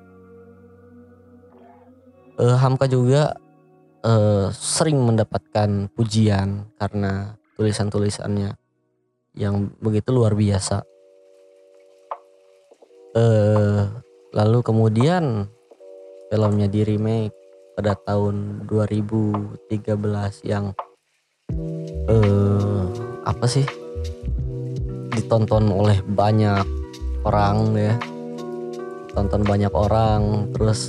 Uh, 2.42 2.58
Hamka 2.58 2.90
juga 2.90 3.38
uh, 4.02 4.50
sering 4.54 4.98
mendapatkan 4.98 5.90
pujian 5.94 6.66
karena 6.78 7.38
tulisan-tulisannya 7.58 8.58
yang 9.36 9.72
begitu 9.80 10.12
luar 10.12 10.36
biasa. 10.36 10.84
Uh, 13.12 13.92
lalu 14.32 14.64
kemudian 14.64 15.52
filmnya 16.32 16.72
di 16.72 16.88
remake 16.88 17.36
pada 17.76 18.00
tahun 18.08 18.64
2013 18.68 19.68
yang 20.48 20.72
eh 22.08 22.84
apa 23.28 23.46
sih? 23.48 23.68
Ditonton 25.12 25.68
oleh 25.72 26.00
banyak 26.08 26.64
orang 27.28 27.76
ya. 27.76 27.96
Tonton 29.12 29.44
banyak 29.44 29.76
orang 29.76 30.48
terus 30.56 30.88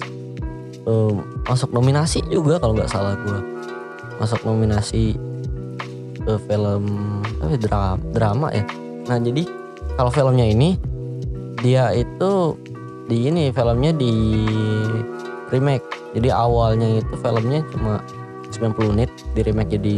eh, 0.87 1.15
masuk 1.47 1.75
nominasi 1.75 2.23
juga 2.31 2.63
kalau 2.63 2.75
nggak 2.79 2.91
salah 2.91 3.19
gue 3.19 3.39
masuk 4.23 4.47
nominasi 4.47 5.19
ke 6.27 6.35
film 6.47 6.85
eh, 7.45 7.57
drama 7.59 7.99
drama 8.13 8.47
ya. 8.55 8.65
Nah 9.09 9.19
jadi 9.19 9.43
kalau 9.99 10.11
filmnya 10.11 10.47
ini 10.49 10.79
dia 11.61 11.93
itu 11.95 12.57
di 13.07 13.29
ini 13.29 13.51
filmnya 13.51 13.93
di 13.95 14.13
remake. 15.53 15.85
Jadi 16.13 16.29
awalnya 16.29 17.01
itu 17.01 17.15
filmnya 17.19 17.65
cuma 17.73 18.01
90 18.53 18.93
menit 18.93 19.11
di 19.33 19.41
remake 19.45 19.81
jadi 19.81 19.97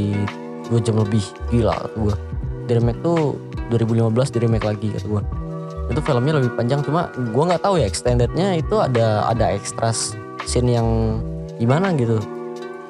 2 0.70 0.84
jam 0.84 0.96
lebih. 0.98 1.24
Gila 1.50 1.74
kata 1.74 1.96
gue 1.98 2.16
di 2.64 2.72
remake 2.80 3.00
tuh 3.04 3.36
2015 3.68 4.34
di 4.34 4.38
remake 4.44 4.66
lagi 4.66 4.88
kata 4.92 5.06
gue 5.08 5.22
itu 5.92 6.00
filmnya 6.00 6.40
lebih 6.40 6.56
panjang 6.56 6.80
cuma 6.80 7.12
gue 7.12 7.44
nggak 7.44 7.60
tahu 7.60 7.76
ya 7.76 7.84
extendednya 7.84 8.56
itu 8.56 8.80
ada 8.80 9.28
ada 9.28 9.52
extras 9.52 10.16
scene 10.48 10.72
yang 10.72 11.20
gimana 11.60 11.92
gitu 11.92 12.16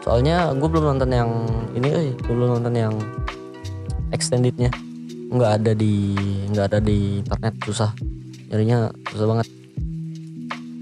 soalnya 0.04 0.52
gue 0.52 0.68
belum 0.68 0.94
nonton 0.94 1.10
yang 1.10 1.30
ini 1.72 1.88
eh 1.88 2.08
gue 2.12 2.34
belum 2.36 2.60
nonton 2.60 2.74
yang 2.76 2.94
extendednya. 4.12 4.68
Nggak 5.32 5.52
ada 5.64 5.72
di 5.72 6.12
nggak 6.52 6.66
ada 6.68 6.78
di 6.84 7.24
internet 7.24 7.54
susah. 7.64 7.90
Nyarinya 8.52 8.92
susah 9.08 9.26
banget. 9.26 9.46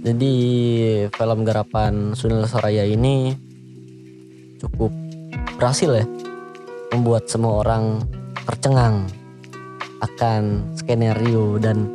Jadi 0.02 0.34
film 1.14 1.38
garapan 1.46 2.10
Sunil 2.18 2.42
Soraya 2.50 2.82
ini 2.82 3.38
cukup 4.58 4.90
berhasil 5.54 6.02
ya 6.02 6.06
membuat 6.90 7.30
semua 7.30 7.62
orang 7.62 8.02
tercengang 8.42 9.06
akan 10.02 10.74
skenario 10.74 11.62
dan 11.62 11.86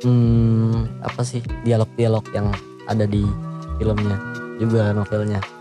hmm, 0.00 0.88
apa 1.04 1.20
sih 1.20 1.44
dialog-dialog 1.68 2.24
yang 2.32 2.48
ada 2.88 3.04
di 3.04 3.20
filmnya 3.76 4.16
juga 4.56 4.96
novelnya. 4.96 5.55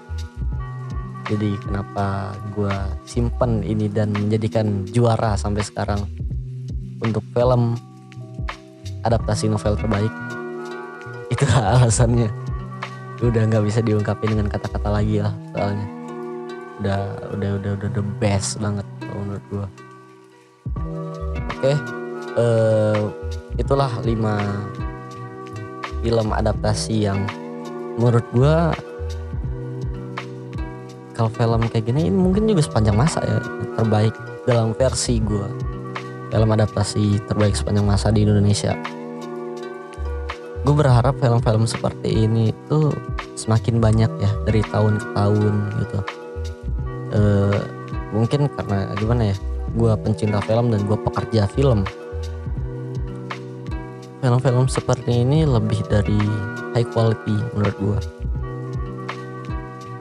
Jadi 1.25 1.57
kenapa 1.57 2.37
gue 2.53 2.75
simpen 3.09 3.65
ini 3.65 3.89
dan 3.89 4.13
menjadikan 4.13 4.85
juara 4.93 5.33
sampai 5.33 5.65
sekarang? 5.65 6.05
Untuk 7.01 7.25
film 7.33 7.73
adaptasi 9.01 9.49
novel 9.49 9.73
terbaik. 9.73 10.13
Itu 11.33 11.49
alasannya. 11.81 12.29
Udah 13.25 13.41
nggak 13.49 13.65
bisa 13.65 13.81
diungkapin 13.81 14.37
dengan 14.37 14.53
kata-kata 14.53 15.01
lagi 15.01 15.25
lah 15.25 15.33
soalnya. 15.57 15.87
Udah 16.83 16.99
udah 17.33 17.49
udah 17.57 17.71
udah 17.79 17.89
the 17.89 18.05
best 18.21 18.61
banget 18.61 18.85
menurut 19.09 19.45
gua. 19.49 19.65
Oke 21.55 21.73
okay. 21.73 21.75
uh, 22.35 22.43
eh, 22.43 22.99
itulah 23.57 23.89
lima 24.03 24.37
film 26.05 26.27
adaptasi 26.35 27.09
yang 27.09 27.23
menurut 27.97 28.25
gua 28.35 28.75
kalau 31.15 31.31
film 31.31 31.63
kayak 31.71 31.87
gini 31.87 32.11
ini 32.11 32.17
mungkin 32.19 32.43
juga 32.45 32.67
sepanjang 32.67 32.99
masa 32.99 33.23
ya 33.23 33.39
terbaik 33.79 34.11
dalam 34.43 34.75
versi 34.75 35.23
gua. 35.23 35.47
Film 36.29 36.49
adaptasi 36.51 37.23
terbaik 37.31 37.55
sepanjang 37.55 37.87
masa 37.87 38.11
di 38.11 38.27
Indonesia. 38.27 38.75
Gue 40.65 40.75
berharap 40.75 41.15
film-film 41.21 41.63
seperti 41.69 42.25
ini 42.27 42.51
itu 42.51 42.91
semakin 43.39 43.79
banyak 43.79 44.11
ya 44.19 44.31
dari 44.43 44.59
tahun 44.67 44.97
ke 44.99 45.07
tahun 45.13 45.53
gitu. 45.79 45.99
E, 47.13 47.21
mungkin 48.11 48.49
karena 48.49 48.91
gimana 48.97 49.21
ya 49.31 49.35
gue 49.77 49.91
pencinta 50.01 50.41
film 50.43 50.73
dan 50.73 50.81
gue 50.83 50.97
pekerja 50.99 51.47
film. 51.47 51.87
Film-film 54.19 54.65
seperti 54.65 55.21
ini 55.21 55.45
lebih 55.45 55.85
dari 55.85 56.17
high 56.73 56.89
quality 56.89 57.37
menurut 57.53 57.77
gue 57.77 57.99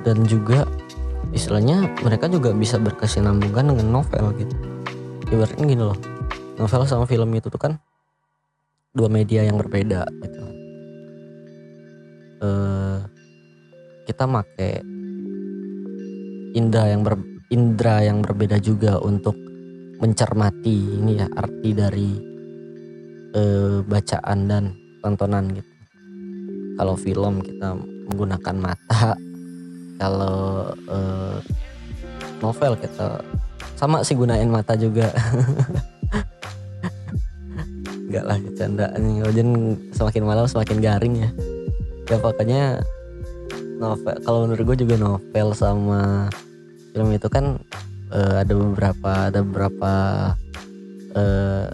dan 0.04 0.20
juga 0.28 0.68
istilahnya 1.34 1.90
mereka 2.00 2.30
juga 2.30 2.54
bisa 2.54 2.78
berkesinambungan 2.78 3.74
dengan 3.74 3.88
novel 3.90 4.30
gitu 4.38 4.54
ibaratnya 5.34 5.64
gini 5.66 5.82
loh 5.82 5.98
novel 6.56 6.86
sama 6.86 7.04
film 7.10 7.34
itu 7.34 7.50
tuh 7.50 7.58
kan 7.58 7.76
dua 8.94 9.10
media 9.10 9.42
yang 9.42 9.58
berbeda 9.58 10.06
gitu 10.22 10.42
uh, 12.40 12.98
kita 14.06 14.24
make 14.30 14.84
indra 16.54 16.86
yang 16.86 17.02
ber, 17.02 17.18
indra 17.50 18.06
yang 18.06 18.22
berbeda 18.22 18.62
juga 18.62 19.02
untuk 19.02 19.34
mencermati 19.98 21.02
ini 21.02 21.18
ya 21.18 21.26
arti 21.34 21.70
dari 21.74 22.10
eh, 23.34 23.78
bacaan 23.82 24.38
dan 24.46 24.64
tontonan 25.02 25.50
gitu. 25.50 25.70
Kalau 26.74 26.94
film 26.98 27.42
kita 27.42 27.78
menggunakan 28.10 28.56
mata, 28.58 29.14
kalau 29.98 30.70
eh, 30.74 31.38
novel 32.42 32.74
kita 32.78 33.22
sama 33.74 34.04
sih 34.06 34.14
gunain 34.14 34.48
mata 34.48 34.76
juga. 34.78 35.10
Enggak 38.06 38.24
lah 38.30 38.38
canda 38.54 38.86
Ojen 39.26 39.74
semakin 39.90 40.22
malam 40.22 40.46
semakin 40.46 40.78
garing 40.78 41.14
ya. 41.26 41.30
Ya 42.12 42.16
pokoknya 42.20 42.84
novel 43.80 44.14
kalau 44.22 44.46
menurut 44.46 44.64
gue 44.74 44.86
juga 44.86 44.94
novel 45.00 45.48
sama 45.56 46.30
film 46.94 47.10
itu 47.10 47.26
kan 47.26 47.58
uh, 48.14 48.46
ada 48.46 48.54
beberapa 48.54 49.10
ada 49.32 49.40
beberapa 49.42 49.92
uh, 51.18 51.66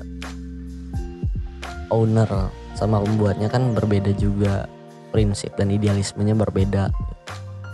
owner 1.93 2.31
sama 2.73 3.05
pembuatnya 3.05 3.53
kan 3.53 3.77
berbeda 3.77 4.17
juga 4.17 4.65
prinsip 5.13 5.53
dan 5.61 5.69
idealismenya 5.69 6.33
berbeda 6.33 6.89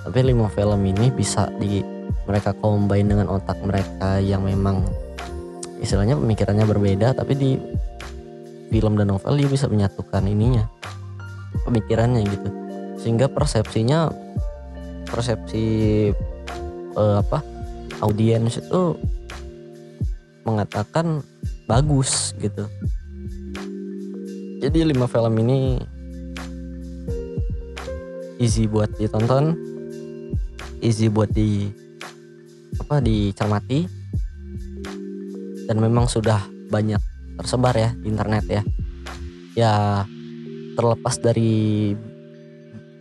tapi 0.07 0.23
lima 0.23 0.47
film 0.47 0.87
ini 0.87 1.11
bisa 1.11 1.51
di 1.59 1.83
mereka 2.31 2.55
combine 2.55 3.11
dengan 3.11 3.27
otak 3.27 3.59
mereka 3.59 4.23
yang 4.23 4.47
memang 4.47 4.87
istilahnya 5.83 6.15
pemikirannya 6.15 6.63
berbeda 6.63 7.11
tapi 7.19 7.35
di 7.35 7.59
film 8.71 8.95
dan 8.95 9.11
novel 9.11 9.35
dia 9.35 9.51
bisa 9.51 9.67
menyatukan 9.67 10.23
ininya 10.31 10.71
pemikirannya 11.67 12.23
gitu. 12.23 12.49
Sehingga 13.03 13.27
persepsinya 13.27 14.15
persepsi 15.11 15.67
uh, 16.95 17.19
apa 17.19 17.43
audiens 17.99 18.63
itu 18.63 18.95
mengatakan 20.47 21.19
bagus 21.67 22.31
gitu. 22.39 22.71
Jadi 24.63 24.87
lima 24.87 25.11
film 25.11 25.35
ini 25.43 25.83
easy 28.39 28.71
buat 28.71 28.95
ditonton 28.95 29.66
easy 30.87 31.11
buat 31.11 31.27
di 31.35 31.67
apa 32.79 33.03
dicermati. 33.03 33.91
Dan 35.67 35.83
memang 35.83 36.07
sudah 36.07 36.47
banyak 36.71 37.03
tersebar 37.35 37.75
ya 37.75 37.91
di 37.99 38.07
internet 38.07 38.45
ya. 38.47 38.63
Ya 39.59 39.75
terlepas 40.79 41.19
dari 41.19 41.91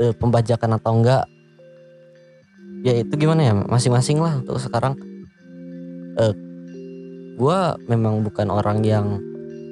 e, 0.01 0.05
pembajakan 0.17 0.81
atau 0.81 0.91
enggak 0.97 1.29
ya 2.81 2.93
itu 3.01 3.13
gimana 3.17 3.41
ya 3.45 3.53
masing-masing 3.53 4.17
lah 4.17 4.41
untuk 4.41 4.57
sekarang. 4.57 4.97
E, 6.17 6.23
gue 7.37 7.59
memang 7.85 8.25
bukan 8.25 8.49
orang 8.49 8.81
yang 8.81 9.21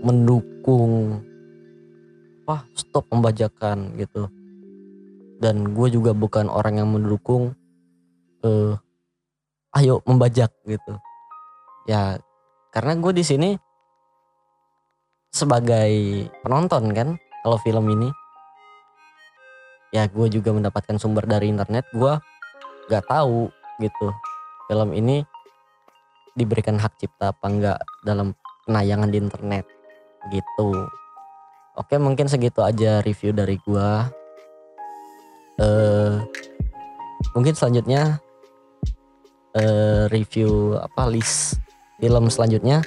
mendukung 0.05 1.23
apa 2.45 2.69
stop 2.77 3.09
pembajakan 3.09 3.97
gitu. 3.97 4.29
Dan 5.41 5.73
gue 5.73 5.87
juga 5.89 6.13
bukan 6.13 6.45
orang 6.45 6.77
yang 6.77 6.93
mendukung 6.93 7.57
eh, 8.43 8.73
ayo 9.79 10.03
membajak 10.05 10.53
gitu 10.67 10.93
ya 11.89 12.21
karena 12.71 12.93
gue 12.99 13.11
di 13.15 13.23
sini 13.25 13.49
sebagai 15.33 16.25
penonton 16.45 16.93
kan 16.93 17.09
kalau 17.41 17.57
film 17.59 17.89
ini 17.89 18.09
ya 19.91 20.05
gue 20.05 20.27
juga 20.29 20.53
mendapatkan 20.53 21.01
sumber 21.01 21.25
dari 21.25 21.49
internet 21.49 21.89
gue 21.91 22.13
gak 22.91 23.05
tahu 23.09 23.49
gitu 23.81 24.07
film 24.69 24.93
ini 24.93 25.25
diberikan 26.37 26.77
hak 26.77 26.97
cipta 26.97 27.33
apa 27.33 27.45
enggak 27.45 27.79
dalam 28.05 28.33
penayangan 28.65 29.09
di 29.09 29.17
internet 29.21 29.65
gitu 30.31 30.87
Oke 31.73 31.97
mungkin 31.97 32.29
segitu 32.29 32.61
aja 32.61 33.01
review 33.01 33.33
dari 33.33 33.57
gua. 33.65 34.05
Uh, 35.57 36.21
mungkin 37.33 37.57
selanjutnya 37.57 38.21
uh, 39.57 40.09
review 40.09 40.77
apa 40.77 41.09
list 41.09 41.59
film 41.97 42.27
selanjutnya 42.27 42.83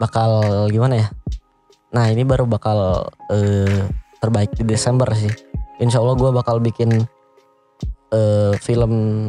bakal 0.00 0.66
gimana 0.72 1.04
ya? 1.04 1.08
Nah 1.92 2.08
ini 2.08 2.24
baru 2.24 2.48
bakal 2.48 3.10
uh, 3.10 3.82
terbaik 4.22 4.56
di 4.56 4.64
Desember 4.64 5.10
sih. 5.12 5.30
Insya 5.80 6.00
Allah 6.00 6.16
gue 6.16 6.30
bakal 6.32 6.60
bikin 6.60 7.04
uh, 8.12 8.52
film 8.60 9.26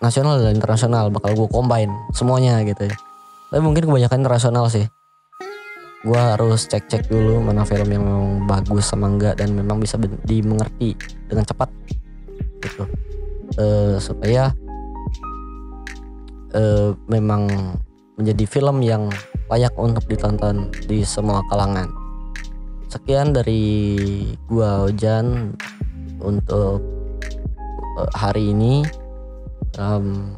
nasional 0.00 0.40
dan 0.40 0.56
internasional 0.56 1.12
bakal 1.12 1.34
gue 1.34 1.48
combine 1.50 1.90
semuanya 2.14 2.62
gitu 2.62 2.86
ya. 2.86 2.94
Tapi 3.50 3.60
mungkin 3.62 3.90
kebanyakan 3.90 4.22
internasional 4.22 4.70
sih 4.70 4.86
gue 6.00 6.16
harus 6.16 6.64
cek-cek 6.64 7.12
dulu 7.12 7.44
mana 7.44 7.60
film 7.68 7.92
yang 7.92 8.00
memang 8.00 8.48
bagus 8.48 8.88
sama 8.88 9.04
enggak 9.04 9.36
dan 9.36 9.52
memang 9.52 9.76
bisa 9.76 10.00
dimengerti 10.24 10.96
dengan 11.28 11.44
cepat 11.44 11.68
gitu 12.64 12.88
uh, 13.60 14.00
supaya 14.00 14.48
uh, 16.54 16.96
memang 17.10 17.48
menjadi 18.20 18.44
film 18.46 18.84
yang 18.84 19.08
layak 19.48 19.74
untuk 19.80 20.04
ditonton 20.06 20.70
di 20.86 21.02
semua 21.02 21.42
kalangan. 21.48 21.88
Sekian 22.90 23.32
dari 23.32 23.62
gua 24.50 24.90
Ojan 24.90 25.54
untuk 26.20 26.82
uh, 27.98 28.10
hari 28.14 28.52
ini. 28.54 28.82
Um, 29.78 30.34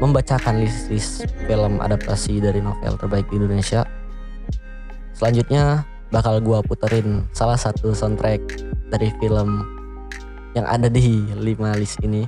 membacakan 0.00 0.64
list-list 0.64 1.28
film 1.44 1.84
adaptasi 1.84 2.40
dari 2.40 2.64
novel 2.64 2.96
terbaik 2.96 3.28
di 3.28 3.36
Indonesia. 3.36 3.84
Selanjutnya 5.12 5.84
bakal 6.08 6.40
gua 6.40 6.64
puterin 6.64 7.28
salah 7.36 7.60
satu 7.60 7.92
soundtrack 7.92 8.40
dari 8.88 9.12
film 9.20 9.68
yang 10.56 10.66
ada 10.66 10.90
di 10.90 11.22
lima 11.38 11.76
list 11.78 12.00
ini 12.02 12.26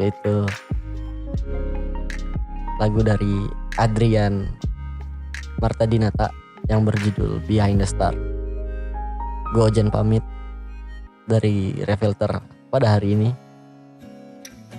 yaitu 0.00 0.48
lagu 2.82 2.98
dari 3.06 3.46
Adrian 3.78 4.50
Marta 5.62 5.86
Dinata 5.86 6.34
yang 6.66 6.82
berjudul 6.82 7.38
Behind 7.46 7.78
the 7.78 7.86
Star. 7.86 8.10
Gue 9.54 9.70
Ojan 9.70 9.86
pamit 9.86 10.26
dari 11.30 11.78
Refilter 11.86 12.42
pada 12.74 12.98
hari 12.98 13.14
ini. 13.14 13.30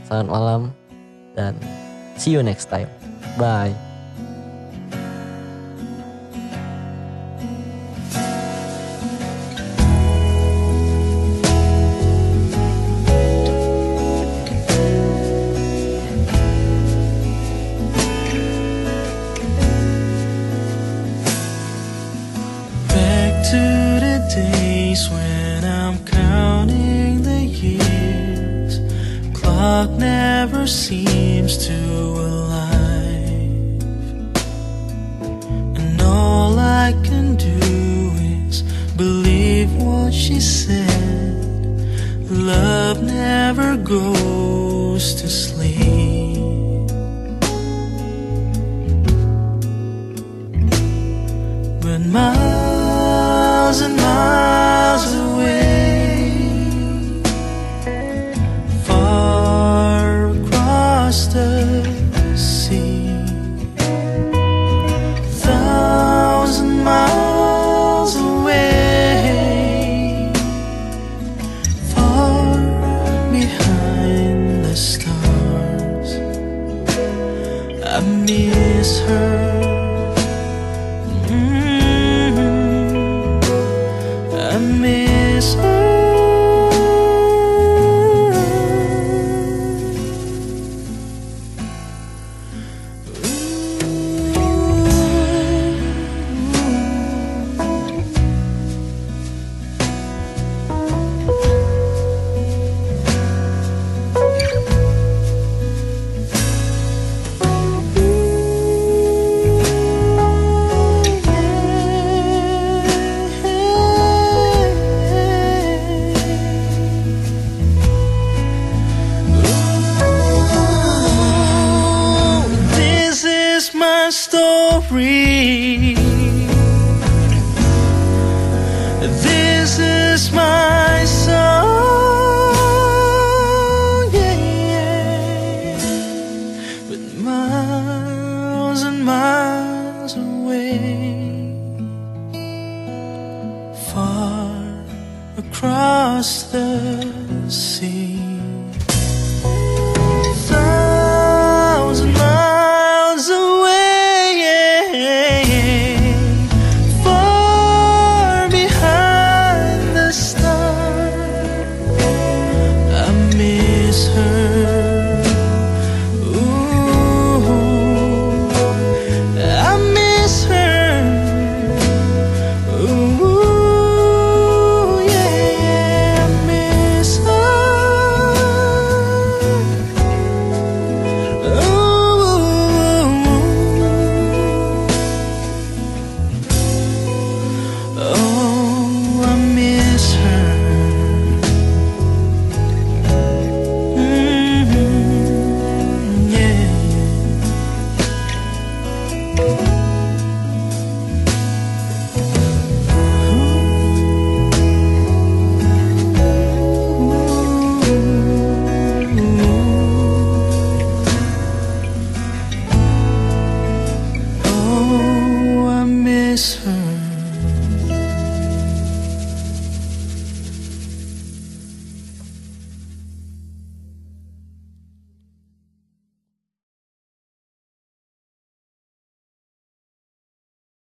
Selamat 0.04 0.28
malam 0.28 0.62
dan 1.32 1.56
see 2.20 2.36
you 2.36 2.44
next 2.44 2.68
time. 2.68 2.92
Bye. 3.40 3.93
seems 30.68 31.68
to 31.68 31.74
alive. 31.74 32.94
And 35.78 36.02
all 36.02 36.58
I 36.58 36.94
can 37.04 37.36
do 37.36 37.60
is 38.48 38.62
believe 38.96 39.74
what 39.76 40.14
she 40.14 40.40
said. 40.40 41.44
Love 42.30 43.04
never 43.04 43.78
goes 43.78 44.33